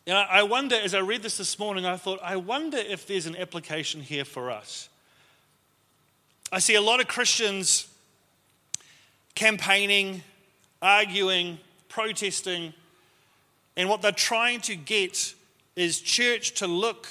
And 0.06 0.16
I 0.18 0.44
wonder, 0.44 0.76
as 0.76 0.94
I 0.94 1.00
read 1.00 1.24
this 1.24 1.38
this 1.38 1.58
morning, 1.58 1.86
I 1.86 1.96
thought, 1.98 2.20
I 2.24 2.36
wonder 2.36 2.78
if 2.78 3.08
there's 3.08 3.26
an 3.26 3.36
application 3.36 4.02
here 4.02 4.26
for 4.26 4.52
us. 4.52 4.90
I 6.52 6.60
see 6.60 6.76
a 6.76 6.82
lot 6.82 7.00
of 7.00 7.08
Christians 7.08 7.88
campaigning, 9.36 10.24
arguing, 10.82 11.60
protesting, 11.90 12.74
and 13.78 13.90
what 13.90 14.02
they're 14.02 14.12
trying 14.12 14.62
to 14.62 14.76
get 14.76 15.34
is 15.76 16.02
church 16.02 16.54
to 16.56 16.68
look 16.68 17.08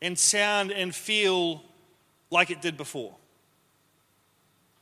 and 0.00 0.18
sound 0.18 0.70
and 0.70 0.94
feel 0.94 1.62
like 2.30 2.50
it 2.50 2.62
did 2.62 2.76
before. 2.76 3.14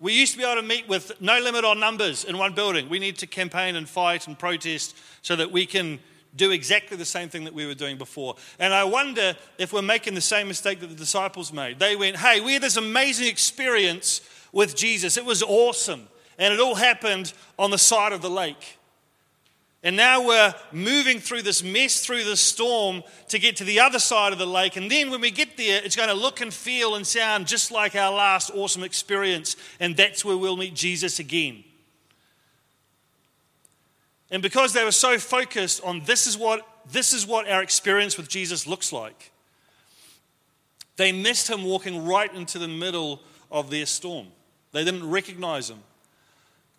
We 0.01 0.15
used 0.15 0.33
to 0.33 0.39
be 0.39 0.45
able 0.45 0.61
to 0.61 0.67
meet 0.67 0.89
with 0.89 1.21
no 1.21 1.39
limit 1.39 1.65
on 1.65 1.79
numbers 1.79 2.25
in 2.25 2.37
one 2.37 2.55
building. 2.55 2.89
We 2.89 2.99
need 2.99 3.19
to 3.19 3.27
campaign 3.27 3.77
and 3.77 3.89
fight 3.89 4.27
and 4.27 4.37
protest 4.37 4.97
so 5.23 5.37
that 5.37 5.53
we 5.53 5.65
can 5.65 6.01
do 6.35 6.51
exactly 6.51 6.97
the 6.97 7.05
same 7.05 7.29
thing 7.29 7.45
that 7.45 7.55
we 7.55 7.67
were 7.67 7.75
doing 7.75 7.99
before. 7.99 8.37
And 8.59 8.75
I 8.75 8.85
wonder 8.85 9.37
if 9.59 9.73
we're 9.73 9.83
making 9.83 10.15
the 10.15 10.21
same 10.21 10.49
mistake 10.49 10.81
that 10.81 10.89
the 10.89 10.97
disciples 10.97 11.53
made. 11.53 11.79
They 11.79 11.95
went, 11.95 12.17
Hey, 12.17 12.41
we 12.41 12.55
had 12.55 12.63
this 12.63 12.77
amazing 12.77 13.29
experience 13.29 14.23
with 14.51 14.75
Jesus. 14.75 15.17
It 15.17 15.25
was 15.25 15.43
awesome. 15.43 16.09
And 16.43 16.53
it 16.53 16.59
all 16.59 16.75
happened 16.75 17.33
on 17.57 17.71
the 17.71 17.79
side 17.79 18.13
of 18.13 18.21
the 18.21 18.29
lake. 18.29 18.77
And 19.85 19.97
now 19.97 20.27
we're 20.27 20.53
moving 20.73 21.21
through 21.21 21.43
this 21.43 21.63
mess, 21.63 22.05
through 22.05 22.25
this 22.25 22.41
storm 22.41 23.05
to 23.29 23.39
get 23.39 23.55
to 23.59 23.65
the 23.65 23.79
other 23.79 24.01
side 24.01 24.33
of 24.33 24.41
the 24.41 24.47
lake. 24.47 24.75
And 24.75 24.91
then 24.91 25.09
when 25.09 25.21
we 25.21 25.31
get 25.31 25.57
there, 25.57 25.81
it's 25.85 25.95
going 25.95 26.09
to 26.09 26.17
look 26.17 26.41
and 26.41 26.53
feel 26.53 26.97
and 26.97 27.07
sound 27.07 27.47
just 27.47 27.71
like 27.71 27.95
our 27.95 28.13
last 28.13 28.51
awesome 28.57 28.83
experience. 28.83 29.55
And 29.79 29.97
that's 29.97 30.25
where 30.25 30.37
we'll 30.37 30.57
meet 30.57 30.75
Jesus 30.75 31.21
again. 31.21 31.63
And 34.29 34.43
because 34.43 34.73
they 34.73 34.83
were 34.83 34.91
so 34.91 35.21
focused 35.21 35.81
on 35.85 36.03
this 36.07 36.27
is 36.27 36.37
what, 36.37 36.67
this 36.91 37.13
is 37.13 37.25
what 37.25 37.49
our 37.49 37.63
experience 37.63 38.17
with 38.17 38.29
Jesus 38.29 38.67
looks 38.67 38.93
like, 38.93 39.31
they 40.97 41.13
missed 41.13 41.49
him 41.49 41.63
walking 41.63 42.05
right 42.05 42.35
into 42.35 42.59
the 42.59 42.67
middle 42.67 43.21
of 43.49 43.71
their 43.71 43.87
storm. 43.87 44.27
They 44.73 44.85
didn't 44.85 45.09
recognize 45.09 45.71
him 45.71 45.79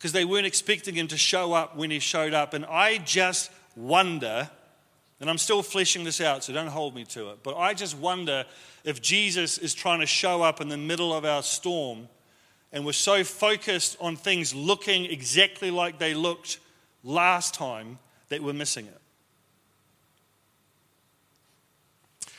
because 0.04 0.12
they 0.12 0.26
weren't 0.26 0.44
expecting 0.44 0.94
him 0.94 1.08
to 1.08 1.16
show 1.16 1.54
up 1.54 1.76
when 1.76 1.90
he 1.90 1.98
showed 1.98 2.34
up. 2.34 2.52
And 2.52 2.66
I 2.66 2.98
just 2.98 3.50
wonder, 3.74 4.50
and 5.18 5.30
I'm 5.30 5.38
still 5.38 5.62
fleshing 5.62 6.04
this 6.04 6.20
out, 6.20 6.44
so 6.44 6.52
don't 6.52 6.66
hold 6.66 6.94
me 6.94 7.04
to 7.04 7.30
it, 7.30 7.38
but 7.42 7.56
I 7.56 7.72
just 7.72 7.96
wonder 7.96 8.44
if 8.84 9.00
Jesus 9.00 9.56
is 9.56 9.72
trying 9.72 10.00
to 10.00 10.06
show 10.06 10.42
up 10.42 10.60
in 10.60 10.68
the 10.68 10.76
middle 10.76 11.14
of 11.14 11.24
our 11.24 11.42
storm 11.42 12.06
and 12.70 12.84
we're 12.84 12.92
so 12.92 13.24
focused 13.24 13.96
on 13.98 14.14
things 14.14 14.54
looking 14.54 15.06
exactly 15.06 15.70
like 15.70 15.98
they 15.98 16.12
looked 16.12 16.58
last 17.02 17.54
time 17.54 17.98
that 18.28 18.42
we're 18.42 18.52
missing 18.52 18.84
it. 18.84 19.00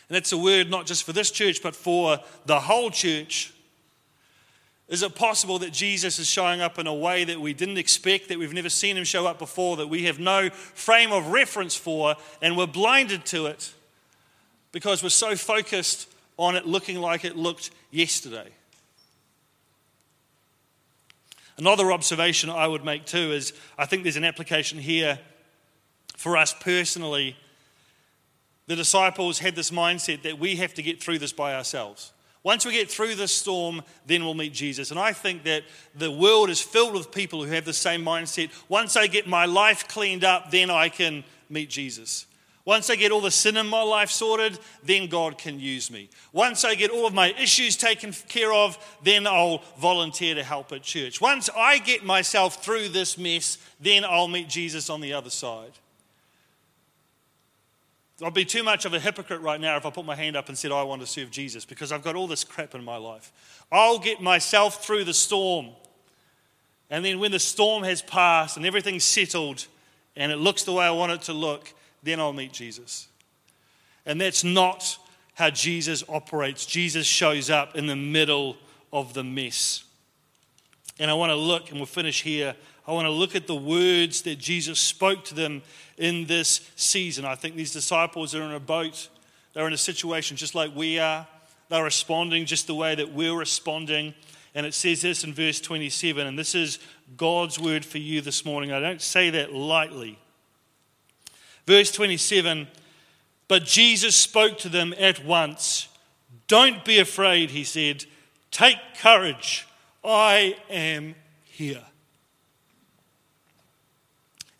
And 0.08 0.16
that's 0.16 0.34
a 0.34 0.38
word 0.38 0.70
not 0.70 0.86
just 0.86 1.04
for 1.04 1.14
this 1.14 1.32
church, 1.32 1.64
but 1.64 1.76
for 1.76 2.20
the 2.46 2.60
whole 2.60 2.92
church. 2.92 3.55
Is 4.88 5.02
it 5.02 5.16
possible 5.16 5.58
that 5.60 5.74
Jesus 5.74 6.20
is 6.20 6.28
showing 6.28 6.62
up 6.62 6.78
in 6.78 6.86
a 6.86 6.94
way 6.94 7.24
that 7.24 7.42
we 7.42 7.54
didn't 7.54 7.78
expect, 7.78 8.30
that 8.30 8.38
we've 8.38 8.54
never 8.54 8.70
seen 8.70 8.98
him 8.98 9.04
show 9.04 9.26
up 9.26 9.40
before, 9.40 9.78
that 9.78 9.88
we 9.88 10.06
have 10.06 10.20
no 10.20 10.50
frame 10.52 11.12
of 11.12 11.28
reference 11.28 11.76
for, 11.76 12.16
and 12.42 12.56
we're 12.56 12.68
blinded 12.68 13.26
to 13.26 13.48
it 13.48 13.74
because 14.72 15.02
we're 15.02 15.10
so 15.10 15.36
focused 15.36 16.08
on 16.38 16.56
it 16.56 16.68
looking 16.68 17.00
like 17.00 17.26
it 17.26 17.36
looked 17.36 17.72
yesterday? 17.90 18.50
Another 21.58 21.92
observation 21.92 22.50
I 22.50 22.68
would 22.68 22.84
make 22.84 23.06
too 23.06 23.32
is 23.32 23.54
I 23.78 23.86
think 23.86 24.04
there's 24.04 24.18
an 24.18 24.26
application 24.26 24.78
here 24.78 25.18
for 26.16 26.38
us 26.38 26.54
personally. 26.54 27.36
The 28.68 28.76
disciples 28.76 29.40
had 29.40 29.56
this 29.56 29.72
mindset 29.72 30.24
that 30.24 30.38
we 30.38 30.58
have 30.58 30.74
to 30.76 30.84
get 30.84 31.02
through 31.02 31.20
this 31.20 31.34
by 31.34 31.56
ourselves. 31.56 32.12
Once 32.46 32.64
we 32.64 32.72
get 32.72 32.92
through 32.92 33.16
this 33.16 33.32
storm, 33.32 33.82
then 34.06 34.24
we'll 34.24 34.36
meet 34.36 34.54
Jesus. 34.54 34.92
And 34.92 35.00
I 35.00 35.14
think 35.14 35.46
that 35.46 35.64
the 35.96 36.12
world 36.12 36.52
is 36.52 36.62
filled 36.62 36.94
with 36.94 37.12
people 37.12 37.44
who 37.44 37.52
have 37.52 37.66
the 37.66 37.74
same 37.74 38.06
mindset. 38.06 38.52
Once 38.70 38.96
I 38.96 39.08
get 39.08 39.28
my 39.28 39.46
life 39.46 39.88
cleaned 39.88 40.24
up, 40.24 40.52
then 40.52 40.70
I 40.70 40.90
can 40.90 41.24
meet 41.50 41.72
Jesus. 41.72 42.28
Once 42.64 42.92
I 42.92 42.98
get 42.98 43.12
all 43.12 43.20
the 43.20 43.32
sin 43.32 43.58
in 43.58 43.66
my 43.66 43.82
life 43.82 44.12
sorted, 44.12 44.60
then 44.84 45.08
God 45.08 45.40
can 45.40 45.60
use 45.60 45.90
me. 45.90 46.08
Once 46.34 46.64
I 46.64 46.76
get 46.76 46.92
all 46.92 47.08
of 47.08 47.16
my 47.16 47.34
issues 47.34 47.76
taken 47.78 48.14
care 48.28 48.54
of, 48.54 48.78
then 49.04 49.26
I'll 49.26 49.64
volunteer 49.80 50.36
to 50.36 50.44
help 50.44 50.72
at 50.72 50.84
church. 50.84 51.20
Once 51.20 51.50
I 51.58 51.80
get 51.80 52.06
myself 52.06 52.64
through 52.64 52.90
this 52.90 53.18
mess, 53.18 53.58
then 53.80 54.06
I'll 54.06 54.28
meet 54.28 54.50
Jesus 54.50 54.92
on 54.92 55.02
the 55.02 55.14
other 55.14 55.32
side. 55.32 55.72
I'd 58.24 58.34
be 58.34 58.46
too 58.46 58.64
much 58.64 58.86
of 58.86 58.94
a 58.94 59.00
hypocrite 59.00 59.42
right 59.42 59.60
now 59.60 59.76
if 59.76 59.86
I 59.86 59.90
put 59.90 60.06
my 60.06 60.16
hand 60.16 60.38
up 60.38 60.48
and 60.48 60.58
said, 60.58 60.72
I 60.72 60.84
want 60.84 61.02
to 61.02 61.08
serve 61.08 61.32
Jesus 61.32 61.66
because 61.66 61.92
I've 61.92 62.04
got 62.04 62.16
all 62.16 62.28
this 62.28 62.46
crap 62.46 62.74
in 62.74 62.84
my 62.84 62.96
life. 62.96 63.32
I'll 63.72 64.00
get 64.00 64.22
myself 64.22 64.84
through 64.86 65.04
the 65.04 65.14
storm. 65.14 65.72
And 66.90 67.04
then 67.04 67.20
when 67.20 67.32
the 67.32 67.40
storm 67.40 67.84
has 67.84 68.02
passed 68.02 68.56
and 68.56 68.66
everything's 68.66 69.04
settled 69.04 69.68
and 70.16 70.32
it 70.32 70.38
looks 70.38 70.64
the 70.64 70.72
way 70.72 70.86
I 70.86 70.92
want 70.92 71.12
it 71.12 71.24
to 71.24 71.34
look, 71.34 71.74
then 72.04 72.22
I'll 72.22 72.32
meet 72.32 72.54
Jesus. 72.54 73.10
And 74.06 74.22
that's 74.22 74.44
not 74.46 74.98
how 75.34 75.50
Jesus 75.50 76.04
operates. 76.08 76.66
Jesus 76.66 77.06
shows 77.06 77.50
up 77.50 77.76
in 77.76 77.88
the 77.88 77.96
middle 77.96 78.56
of 78.94 79.14
the 79.14 79.24
mess. 79.24 79.84
And 81.00 81.12
I 81.12 81.16
want 81.16 81.32
to 81.32 81.36
look, 81.36 81.70
and 81.70 81.80
we'll 81.80 81.88
finish 81.88 82.24
here. 82.24 82.56
I 82.88 82.92
want 82.92 83.06
to 83.06 83.12
look 83.12 83.36
at 83.36 83.48
the 83.48 83.56
words 83.56 84.22
that 84.24 84.38
Jesus 84.38 84.80
spoke 84.80 85.24
to 85.26 85.36
them 85.36 85.64
in 85.98 86.26
this 86.26 86.70
season. 86.76 87.26
I 87.26 87.36
think 87.36 87.56
these 87.56 87.74
disciples 87.74 88.36
are 88.36 88.44
in 88.44 88.52
a 88.52 88.60
boat, 88.60 89.10
they're 89.54 89.68
in 89.68 89.74
a 89.74 89.78
situation 89.78 90.38
just 90.38 90.56
like 90.56 90.76
we 90.76 91.00
are. 91.00 91.28
They're 91.70 91.84
responding 91.84 92.46
just 92.46 92.68
the 92.68 92.76
way 92.76 92.94
that 92.96 93.12
we're 93.12 93.36
responding. 93.36 94.14
And 94.54 94.66
it 94.66 94.74
says 94.74 95.02
this 95.02 95.24
in 95.24 95.34
verse 95.34 95.60
27, 95.60 96.26
and 96.26 96.38
this 96.38 96.56
is 96.56 96.80
God's 97.18 97.60
word 97.60 97.84
for 97.84 97.98
you 97.98 98.22
this 98.22 98.46
morning. 98.46 98.72
I 98.72 98.80
don't 98.80 99.02
say 99.02 99.30
that 99.32 99.52
lightly. 99.52 100.20
Verse 101.66 101.92
27 101.92 102.68
But 103.48 103.66
Jesus 103.66 104.16
spoke 104.16 104.58
to 104.60 104.70
them 104.70 104.94
at 104.98 105.26
once. 105.26 105.90
Don't 106.48 106.86
be 106.86 107.00
afraid, 107.00 107.50
he 107.50 107.64
said. 107.64 108.06
Take 108.52 108.78
courage. 109.00 109.68
I 110.04 110.56
am 110.70 111.16
here. 111.44 111.82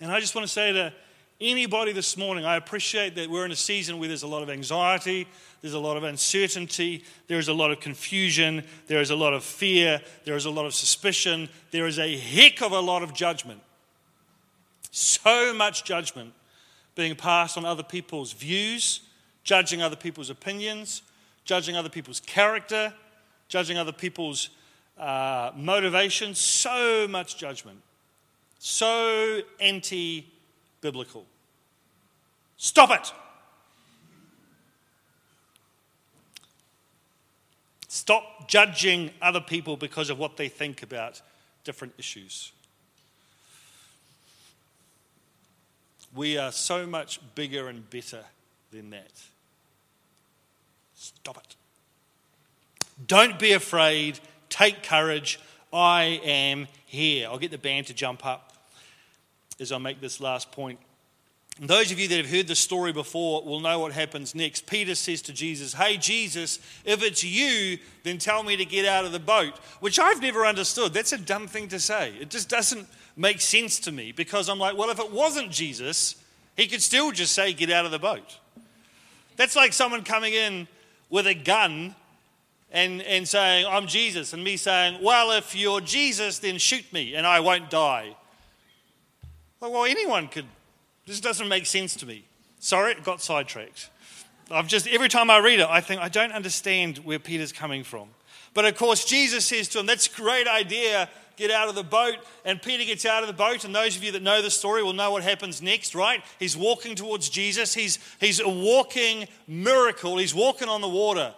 And 0.06 0.14
I 0.14 0.20
just 0.20 0.36
want 0.36 0.46
to 0.46 0.54
say 0.54 0.72
to 0.72 0.94
anybody 1.42 1.92
this 1.92 2.16
morning, 2.16 2.46
I 2.46 2.58
appreciate 2.58 3.16
that 3.16 3.28
we're 3.28 3.44
in 3.44 3.52
a 3.52 3.56
season 3.56 3.98
where 3.98 4.08
there's 4.08 4.22
a 4.22 4.28
lot 4.28 4.44
of 4.44 4.52
anxiety, 4.52 5.28
there's 5.62 5.74
a 5.74 5.80
lot 5.80 5.98
of 5.98 6.04
uncertainty, 6.04 7.04
there 7.26 7.40
is 7.40 7.48
a 7.48 7.54
lot 7.54 7.72
of 7.72 7.80
confusion, 7.80 8.64
there 8.86 9.02
is 9.02 9.10
a 9.10 9.16
lot 9.16 9.34
of 9.34 9.44
fear, 9.44 10.00
there 10.24 10.36
is 10.36 10.46
a 10.46 10.52
lot 10.52 10.68
of 10.68 10.76
suspicion, 10.76 11.50
there 11.72 11.88
is 11.88 11.98
a 11.98 12.16
heck 12.18 12.62
of 12.62 12.72
a 12.72 12.80
lot 12.80 13.02
of 13.02 13.16
judgment. 13.16 13.60
So 14.92 15.56
much 15.56 15.84
judgment 15.86 16.34
being 16.94 17.16
passed 17.16 17.58
on 17.58 17.66
other 17.66 17.82
people's 17.82 18.32
views, 18.32 19.02
judging 19.44 19.82
other 19.82 19.96
people's 19.96 20.30
opinions, 20.30 21.02
judging 21.46 21.76
other 21.76 21.90
people's 21.90 22.20
character, 22.20 22.94
judging 23.48 23.80
other 23.80 23.92
people's 23.92 24.52
uh, 25.00 25.50
motivations. 25.56 26.38
So 26.38 27.08
much 27.08 27.38
judgment 27.38 27.80
so 28.66 29.42
anti 29.60 30.26
biblical. 30.82 31.24
Stop 32.58 32.90
it! 32.90 33.14
Stop 37.88 38.48
judging 38.48 39.12
other 39.22 39.40
people 39.40 39.78
because 39.78 40.10
of 40.10 40.18
what 40.18 40.36
they 40.38 40.50
think 40.50 40.82
about 40.82 41.22
different 41.64 41.94
issues. 42.00 42.52
We 46.16 46.40
are 46.40 46.52
so 46.52 46.88
much 46.88 47.20
bigger 47.36 47.68
and 47.68 47.88
better 47.88 48.24
than 48.72 48.90
that. 48.90 49.12
Stop 50.96 51.38
it. 51.38 51.56
Don't 53.06 53.38
be 53.38 53.52
afraid. 53.52 54.20
Take 54.50 54.82
courage. 54.82 55.40
I 55.72 56.20
am 56.24 56.68
here. 56.88 57.28
I'll 57.30 57.38
get 57.38 57.52
the 57.52 57.60
band 57.60 57.86
to 57.88 57.94
jump 57.94 58.26
up 58.26 58.45
as 59.60 59.72
I 59.72 59.78
make 59.78 60.02
this 60.02 60.20
last 60.20 60.52
point. 60.52 60.80
And 61.60 61.70
those 61.70 61.90
of 61.90 62.00
you 62.00 62.10
that 62.10 62.18
have 62.18 62.30
heard 62.30 62.48
the 62.48 62.56
story 62.56 62.92
before 62.92 63.42
will 63.44 63.62
know 63.62 63.80
what 63.80 63.94
happens 63.94 64.36
next. 64.36 64.68
Peter 64.68 64.94
says 64.94 65.22
to 65.24 65.34
Jesus, 65.34 65.74
Hey, 65.74 65.96
Jesus, 65.96 66.60
if 66.84 67.02
it's 67.02 67.24
you, 67.24 67.78
then 68.04 68.18
tell 68.18 68.44
me 68.44 68.58
to 68.58 68.66
get 68.66 68.86
out 68.86 69.06
of 69.06 69.14
the 69.14 69.20
boat, 69.20 69.54
which 69.80 69.98
I've 69.98 70.22
never 70.22 70.46
understood. 70.46 70.94
That's 70.94 71.14
a 71.14 71.18
dumb 71.18 71.48
thing 71.48 71.70
to 71.70 71.80
say. 71.80 72.14
It 72.20 72.30
just 72.30 72.50
doesn't 72.50 72.88
make 73.16 73.40
sense 73.40 73.80
to 73.82 73.92
me 73.94 74.12
because 74.12 74.50
I'm 74.50 74.60
like, 74.60 74.78
well, 74.78 74.90
if 74.90 75.00
it 75.00 75.12
wasn't 75.12 75.50
Jesus, 75.50 76.16
he 76.58 76.68
could 76.68 76.82
still 76.82 77.12
just 77.12 77.34
say, 77.34 77.54
Get 77.54 77.70
out 77.70 77.86
of 77.86 77.92
the 77.92 78.00
boat. 78.00 78.38
That's 79.38 79.56
like 79.56 79.72
someone 79.72 80.04
coming 80.04 80.34
in 80.34 80.68
with 81.10 81.28
a 81.28 81.34
gun 81.34 81.96
and, 82.72 83.02
and 83.04 83.26
saying, 83.26 83.66
I'm 83.66 83.88
Jesus, 83.88 84.34
and 84.34 84.44
me 84.44 84.58
saying, 84.58 85.02
Well, 85.02 85.32
if 85.32 85.56
you're 85.56 85.80
Jesus, 85.80 86.40
then 86.40 86.58
shoot 86.58 86.92
me 86.92 87.16
and 87.16 87.26
I 87.26 87.40
won't 87.40 87.70
die. 87.70 88.16
Well, 89.60 89.72
well 89.72 89.86
anyone 89.86 90.28
could 90.28 90.46
this 91.06 91.20
doesn't 91.20 91.48
make 91.48 91.66
sense 91.66 91.96
to 91.98 92.06
me. 92.06 92.26
Sorry, 92.60 92.92
it 92.92 93.04
got 93.04 93.22
sidetracked. 93.22 93.90
I've 94.50 94.68
just, 94.68 94.88
every 94.88 95.10
time 95.10 95.30
I 95.30 95.38
read 95.38 95.60
it, 95.60 95.68
I 95.68 95.82
think, 95.82 96.02
I 96.02 96.10
don't 96.10 96.32
understand 96.32 97.00
where 97.00 97.20
Peter's 97.20 97.52
coming 97.52 97.84
from. 97.84 98.10
But 98.54 98.66
of 98.66 98.76
course, 98.76 99.06
Jesus 99.06 99.46
says 99.46 99.68
to 99.70 99.80
him, 99.80 99.86
That's 99.86 100.08
a 100.08 100.16
great 100.16 100.48
idea. 100.48 101.10
Get 101.36 101.52
out 101.52 101.68
of 101.68 101.76
the 101.76 101.84
boat. 101.84 102.16
And 102.46 102.62
Peter 102.62 102.86
gets 102.86 103.06
out 103.06 103.22
of 103.22 103.28
the 103.28 103.34
boat. 103.34 103.66
And 103.66 103.76
those 103.76 103.98
of 103.98 104.04
you 104.04 104.12
that 104.14 104.24
know 104.24 104.42
the 104.42 104.50
story 104.50 104.82
will 104.82 104.94
know 104.94 105.12
what 105.12 105.22
happens 105.22 105.62
next, 105.62 105.94
right? 105.94 106.24
He's 106.40 106.56
walking 106.56 106.96
towards 106.96 107.30
Jesus. 107.30 107.74
He's, 107.74 108.00
he's 108.20 108.40
a 108.40 108.48
walking 108.48 109.28
miracle. 109.48 110.18
He's 110.18 110.34
walking 110.34 110.70
on 110.70 110.80
the 110.80 110.88
water. 110.88 111.36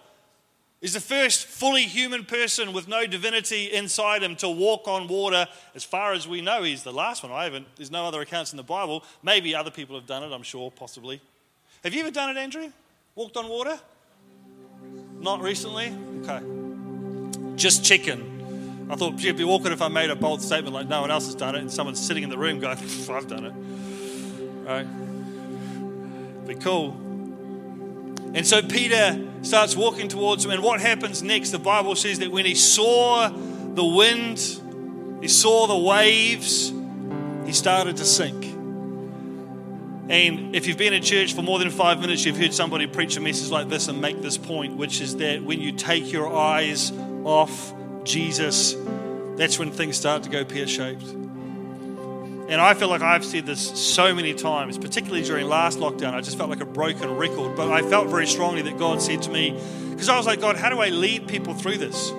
He's 0.80 0.94
the 0.94 1.00
first 1.00 1.46
fully 1.46 1.82
human 1.82 2.24
person 2.24 2.72
with 2.72 2.86
no 2.86 3.04
divinity 3.04 3.64
inside 3.72 4.22
him 4.22 4.36
to 4.36 4.48
walk 4.48 4.86
on 4.86 5.08
water. 5.08 5.48
As 5.74 5.82
far 5.82 6.12
as 6.12 6.28
we 6.28 6.40
know, 6.40 6.62
he's 6.62 6.84
the 6.84 6.92
last 6.92 7.24
one. 7.24 7.32
I 7.32 7.44
haven't, 7.44 7.66
there's 7.76 7.90
no 7.90 8.06
other 8.06 8.20
accounts 8.20 8.52
in 8.52 8.56
the 8.56 8.62
Bible. 8.62 9.02
Maybe 9.22 9.56
other 9.56 9.72
people 9.72 9.96
have 9.96 10.06
done 10.06 10.22
it, 10.22 10.32
I'm 10.32 10.44
sure, 10.44 10.70
possibly. 10.70 11.20
Have 11.82 11.94
you 11.94 12.00
ever 12.02 12.12
done 12.12 12.30
it, 12.30 12.36
Andrew? 12.40 12.70
Walked 13.16 13.36
on 13.36 13.48
water? 13.48 13.78
Not 15.18 15.40
recently? 15.40 15.92
Okay. 16.22 16.40
Just 17.56 17.84
checking. 17.84 18.86
I 18.88 18.94
thought 18.94 19.14
it'd 19.14 19.36
be 19.36 19.42
awkward 19.44 19.72
if 19.72 19.82
I 19.82 19.88
made 19.88 20.10
a 20.10 20.16
bold 20.16 20.40
statement 20.40 20.74
like 20.74 20.86
no 20.86 21.00
one 21.00 21.10
else 21.10 21.26
has 21.26 21.34
done 21.34 21.56
it 21.56 21.60
and 21.60 21.70
someone's 21.70 22.00
sitting 22.00 22.22
in 22.22 22.30
the 22.30 22.38
room 22.38 22.60
going, 22.60 22.78
I've 23.10 23.26
done 23.26 23.46
it. 23.46 23.52
Right? 24.64 24.86
Be 26.46 26.54
cool. 26.54 27.07
And 28.34 28.46
so 28.46 28.62
Peter 28.62 29.26
starts 29.42 29.76
walking 29.76 30.08
towards 30.08 30.44
him. 30.44 30.50
And 30.50 30.62
what 30.62 30.80
happens 30.80 31.22
next? 31.22 31.50
The 31.50 31.58
Bible 31.58 31.96
says 31.96 32.18
that 32.18 32.30
when 32.30 32.44
he 32.44 32.54
saw 32.54 33.28
the 33.28 33.84
wind, 33.84 34.38
he 35.20 35.28
saw 35.28 35.66
the 35.66 35.78
waves, 35.78 36.72
he 37.46 37.52
started 37.52 37.96
to 37.96 38.04
sink. 38.04 38.44
And 40.10 40.56
if 40.56 40.66
you've 40.66 40.78
been 40.78 40.94
in 40.94 41.02
church 41.02 41.34
for 41.34 41.42
more 41.42 41.58
than 41.58 41.70
five 41.70 42.00
minutes, 42.00 42.24
you've 42.24 42.38
heard 42.38 42.54
somebody 42.54 42.86
preach 42.86 43.16
a 43.16 43.20
message 43.20 43.50
like 43.50 43.68
this 43.68 43.88
and 43.88 44.00
make 44.00 44.22
this 44.22 44.38
point, 44.38 44.76
which 44.76 45.00
is 45.00 45.16
that 45.16 45.42
when 45.42 45.60
you 45.60 45.72
take 45.72 46.10
your 46.10 46.34
eyes 46.34 46.92
off 47.24 47.74
Jesus, 48.04 48.74
that's 49.36 49.58
when 49.58 49.70
things 49.70 49.96
start 49.96 50.22
to 50.22 50.30
go 50.30 50.44
pear 50.44 50.66
shaped. 50.66 51.04
And 52.48 52.62
I 52.62 52.72
feel 52.72 52.88
like 52.88 53.02
I've 53.02 53.26
said 53.26 53.44
this 53.44 53.60
so 53.60 54.14
many 54.14 54.32
times, 54.32 54.78
particularly 54.78 55.22
during 55.22 55.46
last 55.46 55.78
lockdown. 55.78 56.14
I 56.14 56.22
just 56.22 56.38
felt 56.38 56.48
like 56.48 56.62
a 56.62 56.66
broken 56.66 57.14
record. 57.14 57.54
But 57.54 57.70
I 57.70 57.82
felt 57.82 58.08
very 58.08 58.26
strongly 58.26 58.62
that 58.62 58.78
God 58.78 59.02
said 59.02 59.20
to 59.22 59.30
me, 59.30 59.50
because 59.90 60.08
I 60.08 60.16
was 60.16 60.24
like, 60.26 60.40
God, 60.40 60.56
how 60.56 60.70
do 60.70 60.80
I 60.80 60.88
lead 60.88 61.28
people 61.28 61.52
through 61.52 61.76
this? 61.76 62.10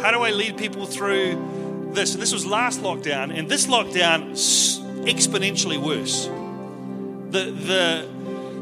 How 0.00 0.12
do 0.12 0.20
I 0.20 0.30
lead 0.30 0.56
people 0.56 0.86
through 0.86 1.90
this? 1.94 2.14
And 2.14 2.22
this 2.22 2.32
was 2.32 2.46
last 2.46 2.80
lockdown, 2.80 3.36
and 3.36 3.48
this 3.48 3.66
lockdown 3.66 4.30
exponentially 5.04 5.78
worse. 5.78 6.26
The 7.30 7.50
the 7.50 8.08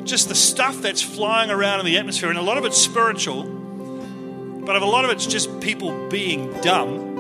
just 0.05 0.29
the 0.29 0.35
stuff 0.35 0.81
that's 0.81 1.03
flying 1.03 1.51
around 1.51 1.81
in 1.81 1.87
the 1.87 1.99
atmosphere, 1.99 2.31
and 2.31 2.39
a 2.39 2.43
lot 2.43 2.57
of 2.57 2.65
it's 2.65 2.79
spiritual, 2.79 3.45
but 3.45 4.75
a 4.75 4.87
lot 4.87 5.05
of 5.05 5.11
it's 5.11 5.27
just 5.27 5.61
people 5.61 6.09
being 6.09 6.51
dumb 6.63 7.19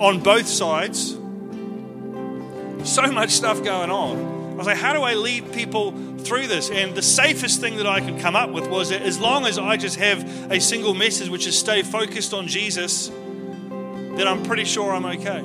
on 0.00 0.20
both 0.20 0.48
sides 0.48 1.16
so 2.86 3.10
much 3.10 3.30
stuff 3.30 3.62
going 3.62 3.90
on. 3.90 4.36
I 4.52 4.54
was 4.56 4.66
like, 4.66 4.78
how 4.78 4.94
do 4.94 5.02
I 5.02 5.14
lead 5.14 5.52
people 5.52 5.92
through 6.18 6.46
this? 6.46 6.70
And 6.70 6.94
the 6.94 7.02
safest 7.02 7.60
thing 7.60 7.76
that 7.76 7.86
I 7.86 8.00
could 8.00 8.18
come 8.18 8.34
up 8.34 8.50
with 8.50 8.68
was 8.68 8.88
that 8.88 9.02
as 9.02 9.18
long 9.18 9.44
as 9.44 9.58
I 9.58 9.76
just 9.76 9.96
have 9.96 10.50
a 10.50 10.60
single 10.60 10.94
message, 10.94 11.28
which 11.28 11.46
is 11.46 11.58
stay 11.58 11.82
focused 11.82 12.32
on 12.32 12.46
Jesus, 12.48 13.08
then 13.08 14.26
I'm 14.26 14.42
pretty 14.44 14.64
sure 14.64 14.94
I'm 14.94 15.04
okay. 15.04 15.44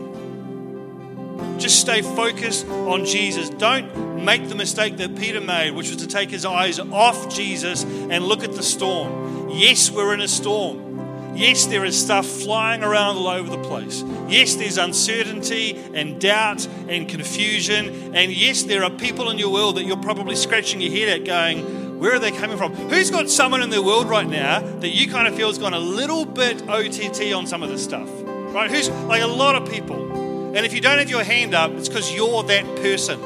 Just 1.59 1.81
stay 1.81 2.01
focused 2.01 2.65
on 2.67 3.03
Jesus. 3.05 3.49
Don't 3.49 4.23
make 4.23 4.47
the 4.47 4.55
mistake 4.55 4.97
that 4.97 5.15
Peter 5.17 5.41
made, 5.41 5.71
which 5.71 5.89
was 5.89 5.97
to 5.97 6.07
take 6.07 6.29
his 6.29 6.45
eyes 6.45 6.79
off 6.79 7.33
Jesus 7.33 7.83
and 7.83 8.23
look 8.23 8.43
at 8.43 8.53
the 8.53 8.63
storm. 8.63 9.49
Yes, 9.49 9.91
we're 9.91 10.13
in 10.13 10.21
a 10.21 10.27
storm. 10.27 10.90
Yes, 11.33 11.65
there 11.65 11.85
is 11.85 11.99
stuff 11.99 12.25
flying 12.25 12.83
around 12.83 13.17
all 13.17 13.27
over 13.27 13.49
the 13.49 13.63
place. 13.63 14.03
Yes, 14.27 14.55
there's 14.55 14.77
uncertainty 14.77 15.81
and 15.93 16.19
doubt 16.19 16.67
and 16.87 17.07
confusion. 17.07 18.13
And 18.13 18.31
yes, 18.31 18.63
there 18.63 18.83
are 18.83 18.89
people 18.89 19.29
in 19.29 19.37
your 19.37 19.51
world 19.51 19.77
that 19.77 19.85
you're 19.85 19.97
probably 19.97 20.35
scratching 20.35 20.81
your 20.81 20.91
head 20.91 21.21
at 21.21 21.25
going, 21.25 21.99
where 21.99 22.15
are 22.15 22.19
they 22.19 22.31
coming 22.31 22.57
from? 22.57 22.73
Who's 22.73 23.11
got 23.11 23.29
someone 23.29 23.61
in 23.61 23.69
their 23.69 23.81
world 23.81 24.09
right 24.09 24.27
now 24.27 24.59
that 24.59 24.89
you 24.89 25.07
kind 25.07 25.27
of 25.27 25.35
feel 25.35 25.47
has 25.47 25.57
gone 25.57 25.73
a 25.73 25.79
little 25.79 26.25
bit 26.25 26.67
OTT 26.67 27.33
on 27.33 27.47
some 27.47 27.63
of 27.63 27.69
this 27.69 27.83
stuff? 27.83 28.09
Right? 28.25 28.69
Who's 28.69 28.89
like 28.89 29.21
a 29.21 29.27
lot 29.27 29.55
of 29.55 29.71
people. 29.71 30.55
And 30.55 30.65
if 30.65 30.73
you 30.73 30.81
don't 30.81 30.97
have 30.97 31.09
your 31.09 31.23
hand 31.23 31.53
up, 31.53 31.71
it's 31.71 31.87
because 31.87 32.13
you're 32.13 32.43
that 32.43 32.65
person. 32.77 33.21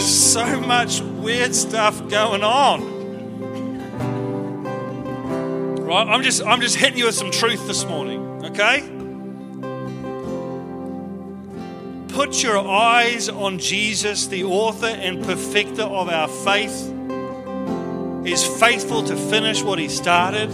So 0.00 0.58
much 0.60 1.00
weird 1.02 1.54
stuff 1.54 2.08
going 2.08 2.42
on. 2.42 2.98
Right? 5.76 6.08
I'm 6.08 6.22
just 6.22 6.42
I'm 6.42 6.60
just 6.60 6.76
hitting 6.76 6.98
you 6.98 7.06
with 7.06 7.14
some 7.14 7.30
truth 7.30 7.66
this 7.66 7.84
morning, 7.84 8.44
okay? 8.46 8.80
Put 12.14 12.42
your 12.42 12.58
eyes 12.58 13.28
on 13.28 13.58
Jesus, 13.58 14.26
the 14.26 14.44
author 14.44 14.86
and 14.86 15.22
perfecter 15.24 15.82
of 15.82 16.08
our 16.08 16.28
faith. 16.28 16.94
Is 18.26 18.46
faithful 18.60 19.02
to 19.04 19.16
finish 19.16 19.62
what 19.62 19.78
he 19.78 19.88
started. 19.88 20.50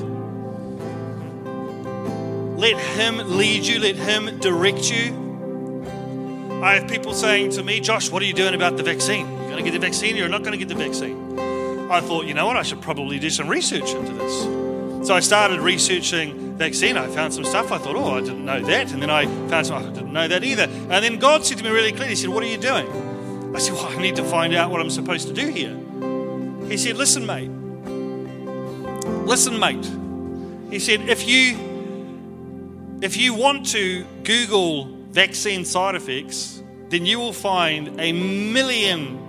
Let 2.57 2.79
him 2.79 3.37
lead 3.37 3.67
you, 3.67 3.79
let 3.81 3.97
him 3.97 4.39
direct 4.41 4.91
you. 4.91 5.27
I 6.63 6.75
have 6.75 6.89
people 6.89 7.13
saying 7.13 7.51
to 7.53 7.63
me, 7.63 7.81
Josh, 7.81 8.11
what 8.11 8.23
are 8.23 8.25
you 8.25 8.33
doing 8.33 8.55
about 8.55 8.77
the 8.77 8.83
vaccine? 8.83 9.36
Going 9.57 9.65
to 9.65 9.71
get 9.71 9.81
the 9.81 9.87
vaccine 9.87 10.17
or 10.17 10.19
you're 10.19 10.29
not 10.29 10.43
going 10.43 10.53
to 10.53 10.59
get 10.59 10.69
the 10.69 10.75
vaccine? 10.75 11.39
I 11.91 12.03
thought, 12.03 12.27
you 12.27 12.35
know 12.35 12.45
what, 12.45 12.59
I 12.59 12.63
should 12.63 12.83
probably 12.83 13.19
do 13.19 13.31
some 13.31 13.49
research 13.49 13.89
into 13.95 14.13
this. 14.13 15.07
So 15.09 15.15
I 15.15 15.21
started 15.21 15.61
researching 15.61 16.59
vaccine. 16.59 16.99
I 16.99 17.07
found 17.07 17.33
some 17.33 17.43
stuff. 17.43 17.73
I 17.73 17.79
thought, 17.79 17.97
oh, 17.97 18.19
I 18.19 18.21
didn't 18.21 18.45
know 18.45 18.61
that. 18.61 18.93
And 18.93 19.01
then 19.01 19.09
I 19.09 19.25
found 19.49 19.67
some, 19.67 19.83
I 19.83 19.87
didn't 19.89 20.13
know 20.13 20.29
that 20.29 20.45
either. 20.45 20.65
And 20.65 21.03
then 21.03 21.19
God 21.19 21.47
said 21.47 21.57
to 21.57 21.65
me 21.65 21.71
really 21.71 21.93
clearly, 21.93 22.11
He 22.11 22.17
said, 22.17 22.29
What 22.29 22.43
are 22.43 22.49
you 22.49 22.59
doing? 22.59 22.87
I 23.57 23.59
said, 23.59 23.73
Well, 23.73 23.87
I 23.87 23.97
need 23.97 24.17
to 24.17 24.25
find 24.25 24.55
out 24.55 24.71
what 24.71 24.83
I'm 24.83 24.91
supposed 24.91 25.27
to 25.29 25.33
do 25.33 25.49
here. 25.49 25.75
He 26.69 26.77
said, 26.77 26.99
Listen, 26.99 27.25
mate. 27.25 27.49
Listen, 29.27 29.59
mate. 29.59 29.91
He 30.71 30.79
said, 30.81 31.09
if 31.09 31.27
you 31.27 31.57
if 33.01 33.17
you 33.17 33.33
want 33.33 33.67
to 33.71 34.05
Google 34.23 34.85
vaccine 35.11 35.65
side 35.65 35.95
effects, 35.95 36.63
then 36.91 37.07
you 37.07 37.19
will 37.19 37.33
find 37.33 37.99
a 37.99 38.13
million 38.13 39.26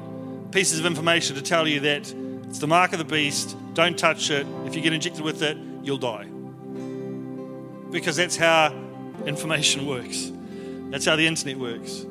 pieces 0.51 0.79
of 0.79 0.85
information 0.85 1.35
to 1.35 1.41
tell 1.41 1.67
you 1.67 1.79
that 1.81 2.13
it's 2.47 2.59
the 2.59 2.67
mark 2.67 2.93
of 2.93 2.99
the 2.99 3.05
beast, 3.05 3.57
don't 3.73 3.97
touch 3.97 4.29
it. 4.31 4.47
If 4.65 4.75
you 4.75 4.81
get 4.81 4.93
injected 4.93 5.23
with 5.23 5.41
it, 5.43 5.57
you'll 5.83 5.97
die. 5.97 6.25
Because 7.91 8.15
that's 8.15 8.35
how 8.35 8.73
information 9.25 9.85
works, 9.87 10.31
that's 10.89 11.05
how 11.05 11.15
the 11.15 11.27
internet 11.27 11.57
works. 11.57 12.05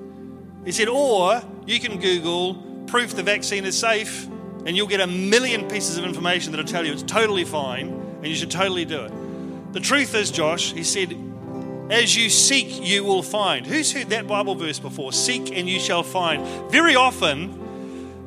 He 0.64 0.72
said, 0.72 0.88
or 0.88 1.42
you 1.64 1.80
can 1.80 1.98
Google 2.00 2.54
proof 2.86 3.14
the 3.14 3.22
vaccine 3.22 3.64
is 3.64 3.78
safe, 3.78 4.26
and 4.66 4.76
you'll 4.76 4.88
get 4.88 5.00
a 5.00 5.06
million 5.06 5.68
pieces 5.68 5.96
of 5.96 6.04
information 6.04 6.50
that'll 6.50 6.66
tell 6.66 6.84
you 6.84 6.92
it's 6.92 7.02
totally 7.02 7.44
fine 7.44 7.88
and 7.88 8.26
you 8.26 8.34
should 8.34 8.50
totally 8.50 8.84
do 8.84 9.04
it. 9.04 9.72
The 9.72 9.80
truth 9.80 10.14
is, 10.14 10.30
Josh, 10.30 10.72
he 10.72 10.82
said, 10.82 11.16
As 11.90 12.16
you 12.16 12.30
seek, 12.30 12.84
you 12.84 13.04
will 13.04 13.22
find. 13.22 13.66
Who's 13.66 13.92
heard 13.92 14.08
that 14.08 14.26
Bible 14.26 14.54
verse 14.54 14.78
before? 14.78 15.12
Seek 15.12 15.56
and 15.56 15.68
you 15.68 15.78
shall 15.78 16.02
find. 16.02 16.44
Very 16.70 16.96
often, 16.96 17.65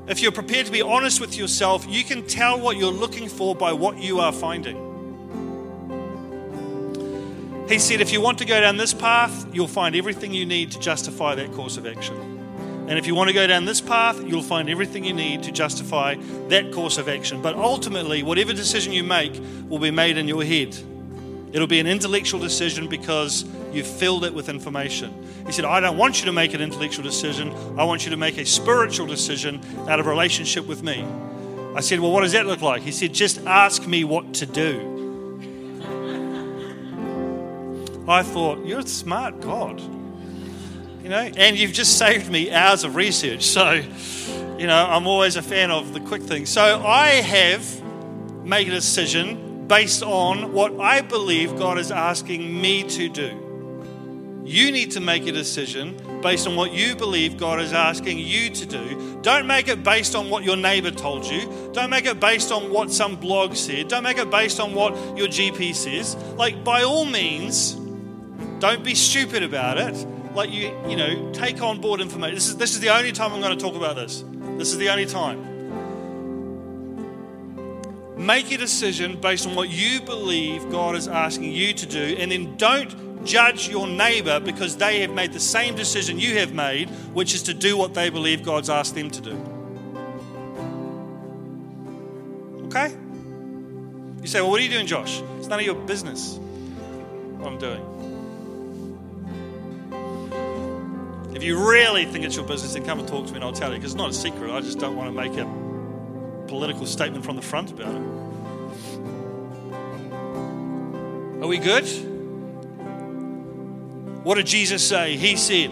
if 0.10 0.22
you're 0.22 0.32
prepared 0.32 0.66
to 0.66 0.72
be 0.72 0.82
honest 0.82 1.22
with 1.22 1.38
yourself, 1.38 1.86
you 1.88 2.04
can 2.04 2.26
tell 2.26 2.60
what 2.60 2.78
you're 2.78 2.92
looking 2.92 3.30
for 3.30 3.56
by 3.56 3.72
what 3.74 4.00
you 4.00 4.20
are 4.20 4.34
finding. 4.34 4.88
He 7.70 7.78
said, 7.78 8.02
if 8.02 8.12
you 8.12 8.20
want 8.20 8.40
to 8.40 8.46
go 8.46 8.60
down 8.60 8.78
this 8.78 8.96
path, 8.96 9.46
you'll 9.54 9.68
find 9.68 9.96
everything 9.96 10.34
you 10.34 10.48
need 10.48 10.72
to 10.72 10.80
justify 10.80 11.36
that 11.36 11.52
course 11.52 11.78
of 11.78 11.86
action. 11.86 12.16
And 12.88 12.98
if 12.98 13.06
you 13.06 13.14
want 13.14 13.28
to 13.28 13.36
go 13.36 13.46
down 13.46 13.66
this 13.66 13.82
path, 13.82 14.20
you'll 14.28 14.42
find 14.42 14.68
everything 14.68 15.04
you 15.04 15.14
need 15.14 15.44
to 15.44 15.52
justify 15.52 16.16
that 16.48 16.72
course 16.72 16.98
of 16.98 17.08
action. 17.08 17.40
But 17.44 17.54
ultimately, 17.54 18.24
whatever 18.24 18.52
decision 18.52 18.92
you 18.92 19.04
make 19.04 19.40
will 19.68 19.78
be 19.78 19.92
made 19.92 20.18
in 20.18 20.28
your 20.28 20.44
head. 20.44 20.76
It'll 21.52 21.68
be 21.68 21.80
an 21.80 21.88
intellectual 21.88 22.40
decision 22.40 22.88
because 22.88 23.44
you've 23.72 23.88
filled 23.88 24.24
it 24.24 24.34
with 24.34 24.50
information. 24.50 25.12
He 25.46 25.52
said, 25.52 25.66
I 25.66 25.80
don't 25.80 25.98
want 25.98 26.20
you 26.20 26.26
to 26.26 26.32
make 26.32 26.54
an 26.54 26.62
intellectual 26.62 27.04
decision. 27.04 27.52
I 27.78 27.84
want 27.86 28.06
you 28.06 28.12
to 28.12 28.18
make 28.18 28.38
a 28.38 28.46
spiritual 28.46 29.08
decision 29.08 29.62
out 29.88 30.00
of 30.00 30.06
relationship 30.06 30.68
with 30.68 30.84
me. 30.84 31.04
I 31.76 31.82
said, 31.82 32.00
Well, 32.00 32.12
what 32.12 32.22
does 32.22 32.34
that 32.34 32.46
look 32.46 32.62
like? 32.62 32.84
He 32.84 32.92
said, 32.92 33.14
Just 33.14 33.46
ask 33.46 33.88
me 33.88 34.04
what 34.04 34.36
to 34.36 34.46
do. 34.46 34.96
I 38.08 38.22
thought, 38.22 38.64
You're 38.66 38.80
a 38.80 38.88
smart 38.88 39.42
God. 39.42 39.82
You 41.04 41.10
know, 41.10 41.32
and 41.38 41.58
you've 41.58 41.74
just 41.74 41.98
saved 41.98 42.30
me 42.30 42.52
hours 42.52 42.84
of 42.84 42.96
research. 42.96 43.44
So, 43.44 43.82
you 44.60 44.68
know, 44.68 44.86
I'm 44.90 45.08
always 45.08 45.38
a 45.38 45.42
fan 45.42 45.72
of 45.72 45.94
the 45.94 46.00
quick 46.02 46.22
thing. 46.22 46.46
So 46.46 46.86
I 46.86 47.08
have 47.08 47.82
made 48.44 48.68
a 48.68 48.72
decision 48.72 49.49
based 49.70 50.02
on 50.02 50.52
what 50.52 50.78
I 50.80 51.02
believe 51.02 51.56
God 51.56 51.78
is 51.78 51.92
asking 51.92 52.60
me 52.60 52.84
to 52.90 53.08
do. 53.08 53.46
You 54.44 54.72
need 54.72 54.92
to 54.92 55.00
make 55.00 55.28
a 55.28 55.32
decision 55.32 55.96
based 56.24 56.48
on 56.48 56.56
what 56.56 56.74
you 56.74 56.96
believe 56.96 57.38
God 57.38 57.62
is 57.62 57.72
asking 57.72 58.18
you 58.18 58.50
to 58.50 58.66
do. 58.66 59.20
Don't 59.22 59.46
make 59.46 59.68
it 59.68 59.84
based 59.84 60.16
on 60.16 60.32
what 60.32 60.44
your 60.44 60.58
neighbor 60.58 60.90
told 60.90 61.24
you. 61.24 61.70
Don't 61.72 61.92
make 61.92 62.06
it 62.06 62.20
based 62.20 62.52
on 62.52 62.72
what 62.72 62.92
some 62.92 63.16
blog 63.16 63.56
said. 63.56 63.90
Don't 63.90 64.02
make 64.02 64.18
it 64.18 64.32
based 64.32 64.60
on 64.60 64.74
what 64.74 64.96
your 65.16 65.28
GP 65.28 65.76
says. 65.76 66.16
Like, 66.36 66.64
by 66.64 66.82
all 66.82 67.06
means, 67.06 67.74
don't 68.58 68.84
be 68.84 68.96
stupid 68.96 69.44
about 69.44 69.78
it. 69.78 69.94
Like, 70.34 70.52
you, 70.52 70.76
you 70.88 70.96
know, 70.96 71.32
take 71.32 71.62
on 71.62 71.80
board 71.80 72.02
information. 72.02 72.34
This 72.34 72.48
is, 72.48 72.58
this 72.58 72.74
is 72.74 72.80
the 72.80 72.90
only 72.90 73.12
time 73.12 73.34
I'm 73.34 73.40
going 73.40 73.56
to 73.56 73.64
talk 73.64 73.76
about 73.76 73.98
this. 73.98 74.24
This 74.58 74.72
is 74.72 74.80
the 74.80 74.90
only 74.90 75.06
time. 75.06 75.49
Make 78.20 78.52
a 78.52 78.58
decision 78.58 79.20
based 79.20 79.48
on 79.48 79.56
what 79.56 79.70
you 79.70 80.02
believe 80.02 80.70
God 80.70 80.96
is 80.96 81.08
asking 81.08 81.54
you 81.54 81.74
to 81.74 81.86
do, 81.86 82.18
and 82.20 82.30
then 82.30 82.58
don't 82.58 83.26
judge 83.26 83.70
your 83.70 83.88
neighbor 83.88 84.42
because 84.42 84.76
they 84.76 85.00
have 85.00 85.12
made 85.12 85.32
the 85.32 85.40
same 85.40 85.74
decision 85.76 86.20
you 86.20 86.38
have 86.38 86.54
made, 86.54 86.90
which 87.14 87.34
is 87.34 87.44
to 87.44 87.54
do 87.54 87.78
what 87.78 87.94
they 87.94 88.10
believe 88.10 88.44
God's 88.44 88.70
asked 88.70 88.94
them 88.94 89.10
to 89.10 89.22
do. 89.22 89.32
Okay? 92.66 92.94
You 94.22 94.28
say, 94.28 94.42
well, 94.42 94.52
what 94.52 94.60
are 94.60 94.64
you 94.64 94.70
doing, 94.70 94.86
Josh? 94.86 95.22
It's 95.38 95.48
none 95.48 95.60
of 95.60 95.66
your 95.66 95.76
business 95.76 96.38
what 97.40 97.54
I'm 97.54 97.58
doing. 97.58 97.86
If 101.34 101.42
you 101.44 101.58
really 101.58 102.04
think 102.04 102.26
it's 102.26 102.36
your 102.36 102.46
business, 102.46 102.74
then 102.74 102.84
come 102.84 103.00
and 103.00 103.08
talk 103.08 103.28
to 103.28 103.32
me 103.32 103.38
and 103.38 103.46
I'll 103.46 103.54
tell 103.54 103.72
you 103.72 103.78
because 103.78 103.94
it's 103.94 103.98
not 103.98 104.10
a 104.10 104.14
secret. 104.14 104.52
I 104.52 104.60
just 104.60 104.78
don't 104.78 104.98
want 104.98 105.10
to 105.10 105.16
make 105.16 105.38
it 105.38 105.48
political 106.50 106.86
statement 106.86 107.24
from 107.24 107.36
the 107.36 107.42
front 107.42 107.72
about 107.72 107.94
it. 107.94 108.02
Are 111.44 111.48
we 111.48 111.60
good? 111.60 111.88
What 114.26 114.36
did 114.36 114.48
Jesus 114.48 114.86
say? 114.86 115.16
He 115.16 115.38
said, 115.38 115.72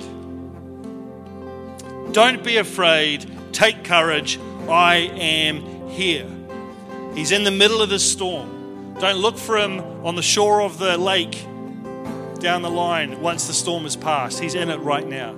Don't 2.13 2.44
be 2.44 2.58
afraid, 2.58 3.30
take 3.52 3.84
courage, 3.84 4.40
I 4.70 4.96
am 4.96 5.90
here. 5.90 6.28
He's 7.16 7.32
in 7.32 7.44
the 7.44 7.52
middle 7.52 7.82
of 7.82 7.90
the 7.90 8.00
storm. 8.00 8.96
Don't 9.00 9.18
look 9.18 9.38
for 9.38 9.58
him 9.58 9.80
on 10.06 10.16
the 10.16 10.22
shore 10.22 10.62
of 10.62 10.78
the 10.78 10.98
lake 10.98 11.44
down 12.40 12.62
the 12.62 12.70
line 12.70 13.22
once 13.22 13.48
the 13.48 13.54
storm 13.54 13.84
has 13.84 13.96
passed. 13.96 14.40
He's 14.40 14.56
in 14.56 14.70
it 14.70 14.78
right 14.78 15.08
now. 15.08 15.32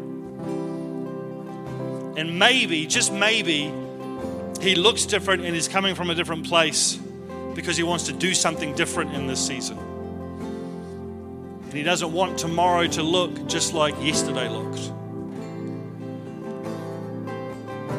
And 2.17 2.37
maybe, 2.37 2.85
just 2.85 3.13
maybe, 3.13 3.73
he 4.61 4.75
looks 4.75 5.05
different 5.05 5.45
and 5.45 5.55
is 5.55 5.67
coming 5.67 5.95
from 5.95 6.09
a 6.09 6.15
different 6.15 6.47
place 6.47 6.99
because 7.55 7.77
he 7.77 7.83
wants 7.83 8.05
to 8.05 8.13
do 8.13 8.33
something 8.33 8.75
different 8.75 9.13
in 9.13 9.27
this 9.27 9.45
season. 9.45 9.77
And 9.77 11.73
he 11.73 11.83
doesn't 11.83 12.11
want 12.11 12.37
tomorrow 12.37 12.87
to 12.87 13.03
look 13.03 13.47
just 13.47 13.73
like 13.73 13.95
yesterday 14.01 14.49
looked. 14.49 14.79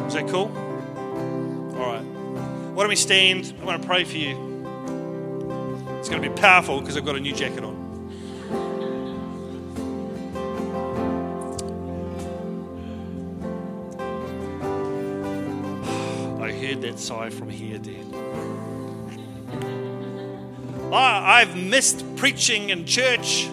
Is 0.09 0.15
that 0.15 0.29
cool? 0.29 0.53
All 1.79 1.87
right. 1.87 2.03
Why 2.03 2.83
don't 2.83 2.89
we 2.89 2.97
stand? 2.97 3.55
I 3.61 3.65
want 3.65 3.81
to 3.81 3.87
pray 3.89 4.05
for 4.05 4.17
you. 4.17 4.35
It's 5.99 6.09
going 6.09 6.21
to 6.21 6.29
be 6.29 6.35
powerful 6.35 6.81
because 6.81 6.97
I've 6.97 7.05
got 7.05 7.17
a 7.17 7.21
new 7.21 7.35
jacket 7.35 7.63
on. 7.63 7.80
Sigh 17.01 17.31
from 17.31 17.49
here, 17.49 17.79
Dan. 17.79 18.15
Ah, 20.93 21.35
I've 21.37 21.57
missed 21.57 22.05
preaching 22.17 22.71
in 22.71 22.85
church. 22.85 23.49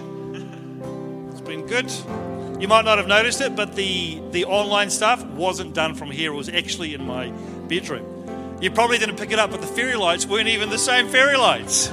It's 1.31 1.41
been 1.41 1.65
good. 1.65 1.91
You 2.59 2.67
might 2.67 2.85
not 2.85 2.97
have 2.97 3.07
noticed 3.07 3.41
it, 3.41 3.55
but 3.55 3.75
the, 3.75 4.19
the 4.31 4.45
online 4.45 4.89
stuff 4.89 5.23
wasn't 5.23 5.73
done 5.73 5.93
from 5.93 6.09
here. 6.11 6.33
It 6.33 6.35
was 6.35 6.49
actually 6.49 6.93
in 6.93 7.05
my 7.05 7.29
bedroom. 7.67 8.57
You 8.59 8.71
probably 8.71 8.97
didn't 8.97 9.17
pick 9.17 9.31
it 9.31 9.37
up, 9.37 9.51
but 9.51 9.61
the 9.61 9.67
fairy 9.67 9.95
lights 9.95 10.25
weren't 10.25 10.47
even 10.47 10.69
the 10.69 10.79
same 10.79 11.07
fairy 11.07 11.37
lights. 11.37 11.91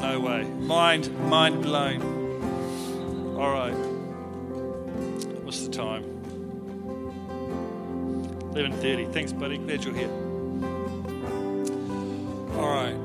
No 0.00 0.18
way. 0.18 0.44
Mind, 0.44 1.14
mind 1.28 1.62
blown. 1.62 2.11
11:30. 8.54 9.12
Thanks, 9.12 9.32
buddy. 9.32 9.58
Glad 9.58 9.84
you're 9.84 9.94
here. 9.94 10.10
All 12.56 12.68
right. 12.68 12.96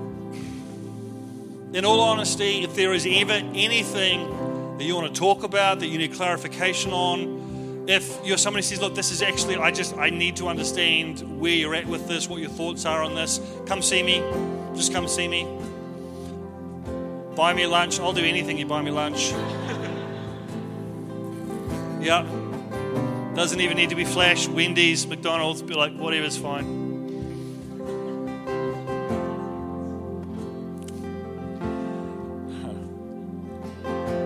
In 1.73 1.86
all 1.86 2.01
honesty, 2.01 2.63
if 2.63 2.75
there 2.75 2.93
is 2.93 3.05
ever 3.10 3.41
anything 3.53 4.77
that 4.77 4.83
you 4.83 4.95
want 4.95 5.13
to 5.13 5.19
talk 5.19 5.43
about 5.43 5.79
that 5.79 5.88
you 5.88 5.97
need 5.97 6.13
clarification 6.13 6.91
on, 6.91 7.86
if 7.88 8.19
you're 8.25 8.38
somebody 8.38 8.63
who 8.63 8.67
says, 8.67 8.81
"Look, 8.81 8.95
this 8.95 9.12
is 9.12 9.21
actually 9.21 9.55
I 9.55 9.71
just 9.71 9.95
I 9.97 10.10
need 10.10 10.36
to 10.38 10.47
understand 10.47 11.21
where 11.39 11.53
you're 11.53 11.75
at 11.75 11.86
with 11.86 12.07
this, 12.07 12.27
what 12.27 12.41
your 12.41 12.49
thoughts 12.49 12.86
are 12.86 13.01
on 13.01 13.15
this," 13.15 13.39
come 13.65 13.81
see 13.81 14.03
me. 14.03 14.21
Just 14.75 14.91
come 14.91 15.07
see 15.07 15.27
me. 15.27 15.47
Buy 17.36 17.53
me 17.53 17.65
lunch. 17.67 17.99
I'll 17.99 18.13
do 18.13 18.25
anything 18.25 18.57
you 18.57 18.65
buy 18.65 18.81
me 18.81 18.91
lunch. 18.91 19.33
Yeah. 21.99 22.46
Doesn't 23.38 23.62
even 23.62 23.78
need 23.78 23.91
to 23.91 23.95
be 23.95 24.04
Flash, 24.04 24.47
Wendy's, 24.47 25.06
McDonald's, 25.06 25.62
be 25.62 25.76
like, 25.76 25.95
whatever's 25.95 26.36
fine. 26.36 26.65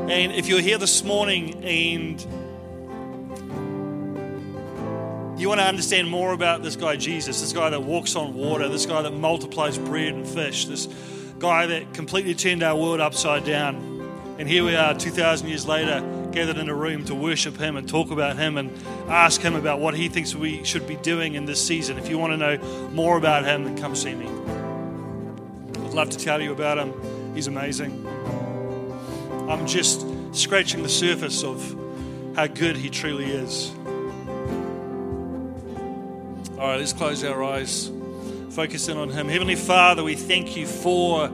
And 0.10 0.32
if 0.32 0.48
you're 0.48 0.62
here 0.62 0.78
this 0.78 1.04
morning 1.04 1.62
and 1.62 2.22
you 5.38 5.50
want 5.50 5.60
to 5.60 5.66
understand 5.66 6.10
more 6.10 6.32
about 6.32 6.64
this 6.64 6.78
guy 6.78 6.96
Jesus, 6.96 7.42
this 7.42 7.52
guy 7.52 7.70
that 7.70 7.84
walks 7.84 8.16
on 8.16 8.34
water, 8.34 8.70
this 8.70 8.86
guy 8.86 9.02
that 9.02 9.12
multiplies 9.12 9.78
bread 9.78 10.14
and 10.14 10.26
fish, 10.26 10.68
this 10.68 10.88
guy 11.38 11.66
that 11.66 11.94
completely 11.94 12.34
turned 12.34 12.64
our 12.64 12.78
world 12.78 13.02
upside 13.02 13.44
down. 13.44 13.76
And 14.40 14.48
here 14.48 14.64
we 14.64 14.78
are 14.78 14.94
2,000 14.94 15.50
years 15.50 15.68
later 15.68 16.21
gathered 16.32 16.58
in 16.58 16.70
a 16.70 16.76
room 16.76 17.06
to 17.06 17.16
worship 17.16 17.58
Him 17.58 17.76
and 17.78 17.88
talk 17.88 18.12
about 18.12 18.38
Him 18.38 18.58
and 18.58 18.72
ask 19.10 19.42
Him 19.42 19.56
about 19.56 19.80
what 19.80 19.94
He 19.94 20.08
thinks 20.10 20.34
we 20.34 20.64
should 20.64 20.88
be 20.88 20.96
doing 20.98 21.36
in 21.36 21.46
this 21.46 21.66
season. 21.66 21.98
If 21.98 22.10
you 22.10 22.18
want 22.18 22.34
to 22.34 22.38
know 22.38 22.58
more 22.90 23.18
about 23.18 23.46
Him, 23.46 23.64
then 23.64 23.78
come 23.78 23.96
see 23.96 24.16
me. 24.16 24.28
I'd 25.86 25.94
love 25.94 26.10
to 26.12 26.18
tell 26.18 26.42
you 26.42 26.52
about 26.52 26.78
Him. 26.78 26.94
He's 27.36 27.48
amazing. 27.48 28.08
I'm 29.50 29.68
just 29.68 30.06
scratching 30.34 30.84
the 30.84 30.90
surface 30.90 31.44
of 31.44 31.76
how 32.36 32.48
good 32.48 32.78
He 32.78 32.90
truly 32.90 33.26
is. 33.26 33.72
All 36.58 36.68
right, 36.68 36.80
let's 36.80 36.94
close 36.94 37.24
our 37.24 37.44
eyes, 37.44 37.92
focus 38.52 38.88
in 38.88 38.98
on 38.98 39.10
Him. 39.10 39.28
Heavenly 39.28 39.56
Father, 39.56 40.04
we 40.04 40.16
thank 40.16 40.56
you 40.56 40.68
for 40.68 41.32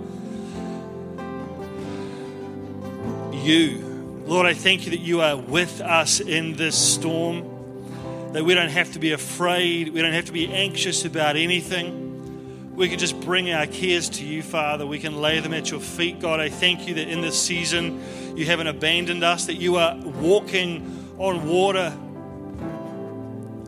you. 3.34 3.87
Lord, 4.28 4.46
I 4.46 4.54
thank 4.54 4.84
you 4.84 4.92
that 4.92 5.00
you 5.00 5.22
are 5.22 5.38
with 5.38 5.80
us 5.80 6.20
in 6.20 6.58
this 6.58 6.78
storm, 6.78 8.34
that 8.34 8.44
we 8.44 8.54
don't 8.56 8.68
have 8.68 8.92
to 8.92 9.00
be 9.00 9.14
afraid, 9.14 9.94
we 9.94 10.02
don't 10.02 10.12
have 10.12 10.26
to 10.26 10.34
be 10.34 10.52
anxious 10.52 11.06
about 11.06 11.38
anything. 11.38 12.76
we 12.76 12.90
can 12.90 13.00
just 13.00 13.18
bring 13.22 13.50
our 13.52 13.66
cares 13.68 14.10
to 14.10 14.26
you, 14.26 14.44
Father. 14.44 14.86
We 14.86 15.00
can 15.00 15.22
lay 15.22 15.40
them 15.40 15.54
at 15.54 15.72
your 15.72 15.80
feet, 15.80 16.20
God. 16.20 16.42
I 16.42 16.50
thank 16.50 16.90
you 16.90 16.96
that 16.96 17.08
in 17.08 17.22
this 17.22 17.42
season 17.42 18.04
you 18.36 18.46
haven't 18.46 18.68
abandoned 18.68 19.24
us, 19.24 19.46
that 19.46 19.56
you 19.56 19.78
are 19.78 19.96
walking 19.96 21.16
on 21.18 21.48
water. 21.48 21.98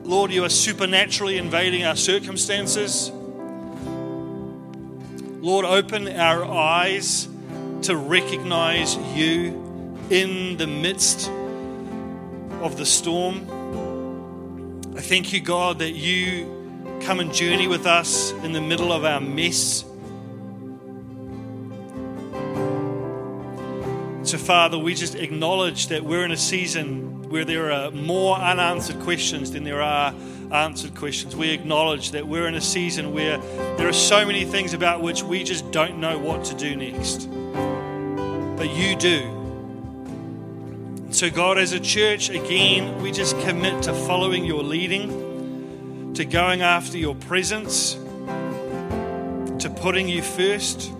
Lord, 0.03 0.29
you 0.29 0.43
are 0.43 0.49
supernaturally 0.49 1.37
invading 1.37 1.85
our 1.85 1.95
circumstances. 1.95 3.11
Lord, 5.41 5.63
open 5.63 6.09
our 6.09 6.43
eyes 6.43 7.29
to 7.83 7.95
recognize 7.95 8.97
you 9.15 9.68
in 10.09 10.57
the 10.57 10.67
midst 10.67 11.29
of 12.61 12.77
the 12.77 12.85
storm. 12.85 13.45
I 14.97 15.01
thank 15.01 15.31
you, 15.31 15.39
God, 15.39 15.79
that 15.79 15.91
you 15.91 16.99
come 17.01 17.19
and 17.19 17.33
journey 17.33 17.67
with 17.67 17.85
us 17.85 18.31
in 18.43 18.51
the 18.51 18.61
middle 18.61 18.91
of 18.91 19.05
our 19.05 19.21
mess. 19.21 19.85
So, 24.29 24.37
Father, 24.37 24.77
we 24.77 24.93
just 24.93 25.15
acknowledge 25.15 25.87
that 25.87 26.03
we're 26.03 26.25
in 26.25 26.31
a 26.31 26.37
season 26.37 27.29
where 27.29 27.45
there 27.45 27.71
are 27.71 27.91
more 27.91 28.35
unanswered 28.35 28.99
questions 29.01 29.51
than 29.51 29.63
there 29.63 29.81
are 29.81 30.13
answered 30.51 30.95
questions. 30.95 31.35
We 31.35 31.51
acknowledge 31.51 32.11
that 32.11 32.27
we're 32.27 32.47
in 32.47 32.55
a 32.55 32.61
season 32.61 33.13
where 33.13 33.37
there 33.77 33.87
are 33.87 33.93
so 33.93 34.25
many 34.25 34.45
things 34.45 34.73
about 34.73 35.01
which 35.01 35.23
we 35.23 35.43
just 35.43 35.71
don't 35.71 35.99
know 35.99 36.17
what 36.17 36.43
to 36.45 36.55
do 36.55 36.75
next. 36.75 37.29
But 38.57 38.75
you 38.75 38.95
do. 38.95 39.38
So, 41.11 41.31
God, 41.31 41.57
as 41.57 41.73
a 41.73 41.79
church, 41.79 42.29
again, 42.29 43.01
we 43.01 43.11
just 43.11 43.37
commit 43.39 43.81
to 43.83 43.93
following 43.93 44.45
your 44.45 44.61
leading, 44.61 46.13
to 46.13 46.23
going 46.23 46.61
after 46.61 46.99
your 46.99 47.15
presence, 47.15 47.93
to 47.95 49.75
putting 49.81 50.07
you 50.07 50.21
first. 50.21 50.91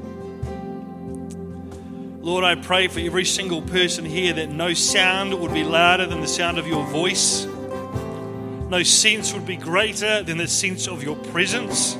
Lord, 2.22 2.43
I 2.43 2.56
pray 2.56 2.88
for 2.88 3.00
every 3.00 3.24
single 3.24 3.62
person 3.62 4.04
here 4.04 4.34
that 4.34 4.50
no 4.50 4.74
sound 4.74 5.39
would 5.39 5.54
be 5.54 5.63
louder 5.63 6.08
than 6.08 6.22
the 6.22 6.28
sound 6.28 6.58
of 6.58 6.67
your 6.67 6.86
voice, 6.88 7.45
no 7.45 8.82
sense 8.82 9.32
would 9.34 9.45
be 9.45 9.58
greater 9.58 10.24
than 10.24 10.39
the 10.39 10.48
sense 10.48 10.88
of 10.88 11.04
your 11.04 11.17
presence, 11.17 11.93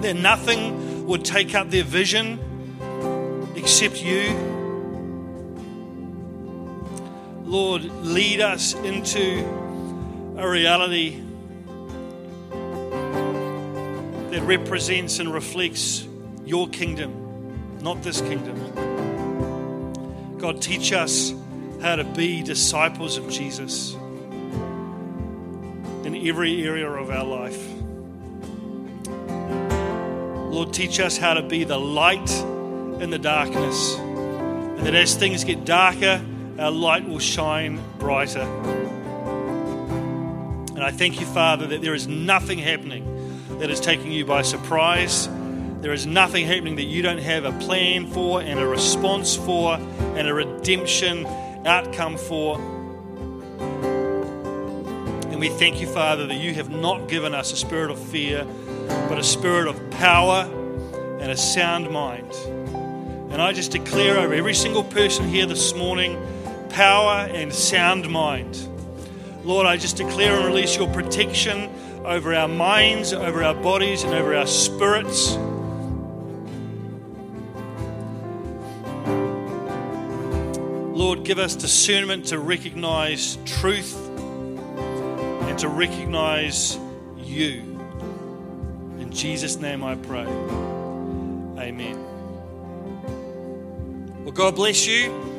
that 0.00 0.16
nothing 0.16 1.06
would 1.06 1.22
take 1.22 1.54
up 1.54 1.68
their 1.68 1.84
vision 1.84 2.40
except 3.56 4.02
you. 4.02 4.49
Lord, 7.50 7.82
lead 7.82 8.40
us 8.40 8.74
into 8.74 9.44
a 10.38 10.48
reality 10.48 11.20
that 14.30 14.40
represents 14.42 15.18
and 15.18 15.34
reflects 15.34 16.06
your 16.46 16.68
kingdom, 16.68 17.80
not 17.82 18.04
this 18.04 18.20
kingdom. 18.20 18.56
God, 20.38 20.62
teach 20.62 20.92
us 20.92 21.34
how 21.82 21.96
to 21.96 22.04
be 22.04 22.40
disciples 22.44 23.16
of 23.16 23.28
Jesus 23.28 23.94
in 26.04 26.14
every 26.28 26.64
area 26.64 26.88
of 26.88 27.10
our 27.10 27.24
life. 27.24 27.68
Lord, 30.52 30.72
teach 30.72 31.00
us 31.00 31.18
how 31.18 31.34
to 31.34 31.42
be 31.42 31.64
the 31.64 31.80
light 31.80 32.30
in 33.02 33.10
the 33.10 33.18
darkness. 33.18 33.96
And 33.96 34.86
that 34.86 34.94
as 34.94 35.16
things 35.16 35.42
get 35.42 35.64
darker, 35.64 36.24
our 36.60 36.70
light 36.70 37.08
will 37.08 37.18
shine 37.18 37.80
brighter. 37.98 38.42
And 40.74 40.84
I 40.84 40.90
thank 40.90 41.18
you, 41.18 41.26
Father, 41.26 41.66
that 41.68 41.80
there 41.80 41.94
is 41.94 42.06
nothing 42.06 42.58
happening 42.58 43.48
that 43.58 43.70
is 43.70 43.80
taking 43.80 44.12
you 44.12 44.26
by 44.26 44.42
surprise. 44.42 45.28
There 45.80 45.92
is 45.92 46.06
nothing 46.06 46.46
happening 46.46 46.76
that 46.76 46.84
you 46.84 47.00
don't 47.00 47.18
have 47.18 47.46
a 47.46 47.52
plan 47.60 48.06
for 48.06 48.42
and 48.42 48.60
a 48.60 48.66
response 48.66 49.36
for 49.36 49.74
and 49.74 50.28
a 50.28 50.34
redemption 50.34 51.26
outcome 51.64 52.18
for. 52.18 52.58
And 55.30 55.40
we 55.40 55.48
thank 55.48 55.80
you, 55.80 55.86
Father, 55.86 56.26
that 56.26 56.36
you 56.36 56.52
have 56.54 56.68
not 56.68 57.08
given 57.08 57.34
us 57.34 57.52
a 57.52 57.56
spirit 57.56 57.90
of 57.90 57.98
fear, 57.98 58.44
but 59.08 59.18
a 59.18 59.24
spirit 59.24 59.66
of 59.66 59.90
power 59.92 60.46
and 61.20 61.30
a 61.30 61.36
sound 61.36 61.90
mind. 61.90 62.30
And 63.30 63.40
I 63.40 63.52
just 63.52 63.72
declare 63.72 64.18
over 64.18 64.34
every 64.34 64.54
single 64.54 64.84
person 64.84 65.26
here 65.26 65.46
this 65.46 65.74
morning 65.74 66.18
power 66.70 67.28
and 67.30 67.52
sound 67.52 68.08
mind. 68.08 68.66
Lord, 69.44 69.66
I 69.66 69.76
just 69.76 69.96
declare 69.96 70.36
and 70.36 70.46
release 70.46 70.76
your 70.76 70.88
protection 70.92 71.70
over 72.04 72.34
our 72.34 72.48
minds, 72.48 73.12
over 73.12 73.42
our 73.42 73.54
bodies, 73.54 74.02
and 74.02 74.14
over 74.14 74.34
our 74.34 74.46
spirits. 74.46 75.36
Lord, 80.96 81.24
give 81.24 81.38
us 81.38 81.54
discernment 81.54 82.26
to 82.26 82.38
recognize 82.38 83.38
truth 83.46 83.96
and 84.18 85.58
to 85.58 85.68
recognize 85.68 86.78
you. 87.16 87.62
In 88.98 89.10
Jesus' 89.10 89.56
name 89.56 89.82
I 89.82 89.94
pray. 89.96 90.26
Amen. 91.58 92.04
Well, 94.24 94.32
God 94.32 94.54
bless 94.54 94.86
you 94.86 95.29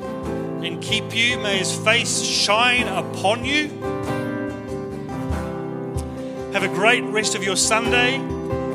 and 0.64 0.82
keep 0.82 1.16
you. 1.16 1.38
May 1.40 1.58
his 1.58 1.76
face 1.76 2.22
shine 2.22 2.88
upon 2.88 3.44
you. 3.46 3.68
Have 6.54 6.64
a 6.64 6.68
great 6.68 7.04
rest 7.06 7.36
of 7.36 7.44
your 7.44 7.56
Sunday. 7.56 8.20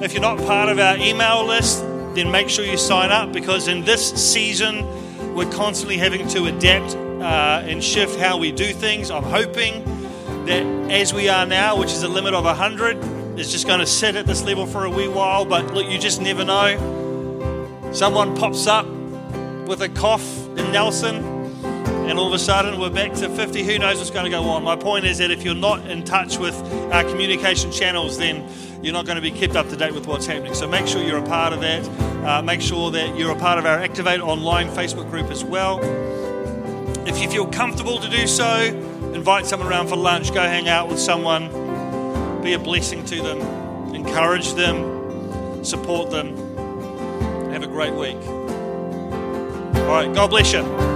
If 0.05 0.13
you're 0.13 0.23
not 0.23 0.39
part 0.39 0.69
of 0.69 0.79
our 0.79 0.97
email 0.97 1.45
list, 1.45 1.83
then 2.15 2.31
make 2.31 2.49
sure 2.49 2.65
you 2.65 2.77
sign 2.77 3.11
up 3.11 3.33
because 3.33 3.69
in 3.69 3.85
this 3.85 4.11
season, 4.13 4.85
we're 5.35 5.51
constantly 5.53 5.99
having 5.99 6.27
to 6.29 6.47
adapt 6.47 6.95
uh, 6.95 7.63
and 7.65 7.83
shift 7.85 8.19
how 8.19 8.39
we 8.39 8.53
do 8.53 8.73
things. 8.73 9.11
I'm 9.11 9.23
hoping 9.23 9.85
that 10.47 10.63
as 10.91 11.13
we 11.13 11.29
are 11.29 11.45
now, 11.45 11.77
which 11.77 11.93
is 11.93 12.03
a 12.03 12.09
limit 12.09 12.35
of 12.35 12.45
100, 12.45 13.39
is 13.39 13.53
just 13.53 13.67
going 13.67 13.81
to 13.81 13.87
sit 13.87 14.17
at 14.17 14.27
this 14.27 14.43
level 14.43 14.67
for 14.67 14.85
a 14.85 14.91
wee 14.91 15.09
while. 15.09 15.45
But 15.45 15.75
look, 15.75 15.91
you 15.91 15.99
just 15.99 16.21
never 16.21 16.45
know. 16.45 17.91
Someone 17.93 18.37
pops 18.37 18.67
up 18.67 18.87
with 19.67 19.83
a 19.83 19.89
cough 19.89 20.47
in 20.57 20.73
Nelson, 20.73 21.36
and 22.09 22.19
all 22.19 22.29
of 22.29 22.33
a 22.33 22.39
sudden 22.39 22.79
we're 22.79 22.91
back 22.91 23.13
to 23.15 23.29
50. 23.29 23.65
Who 23.65 23.79
knows 23.79 23.99
what's 23.99 24.11
going 24.11 24.25
to 24.25 24.31
go 24.31 24.45
on? 24.45 24.63
My 24.63 24.77
point 24.77 25.05
is 25.05 25.19
that 25.19 25.31
if 25.31 25.43
you're 25.43 25.55
not 25.55 25.85
in 25.91 26.05
touch 26.05 26.39
with 26.39 26.55
our 26.93 27.03
communication 27.03 27.73
channels, 27.73 28.17
then 28.17 28.49
you're 28.83 28.93
not 28.93 29.07
going 29.07 29.17
to 29.17 29.23
be 29.23 29.33
kept 29.33 29.57
up 29.57 29.69
to 29.71 29.77
date 29.77 29.93
with 29.93 30.07
what's 30.07 30.27
happening. 30.27 30.55
So 30.55 30.69
make 30.69 30.87
sure 30.87 31.03
you're 31.03 31.19
a 31.19 31.27
part 31.27 31.53
of 31.53 31.61
that. 31.61 31.85
Uh, 32.25 32.43
make 32.43 32.61
sure 32.61 32.91
that 32.93 33.19
you're 33.19 33.33
a 33.33 33.39
part 33.39 33.59
of 33.59 33.67
our 33.67 33.79
Activate 33.79 34.21
Online 34.21 34.69
Facebook 34.69 35.11
group 35.11 35.31
as 35.31 35.45
well. 35.45 35.81
If 37.09 37.21
you 37.21 37.29
feel 37.29 37.47
comfortable 37.47 37.99
to 37.99 38.09
do 38.09 38.27
so, 38.27 38.63
invite 39.13 39.47
someone 39.47 39.69
around 39.69 39.89
for 39.89 39.97
lunch, 39.97 40.33
go 40.33 40.41
hang 40.41 40.69
out 40.69 40.89
with 40.89 41.01
someone, 41.01 42.43
be 42.43 42.53
a 42.53 42.59
blessing 42.59 43.05
to 43.07 43.23
them, 43.23 43.95
encourage 43.95 44.55
them, 44.55 45.65
support 45.65 46.11
them. 46.11 46.37
Have 47.53 47.63
a 47.63 47.67
great 47.67 47.95
week. 47.95 48.19
All 49.87 49.93
right, 49.93 50.13
God 50.15 50.31
bless 50.31 50.53
you. 50.53 50.96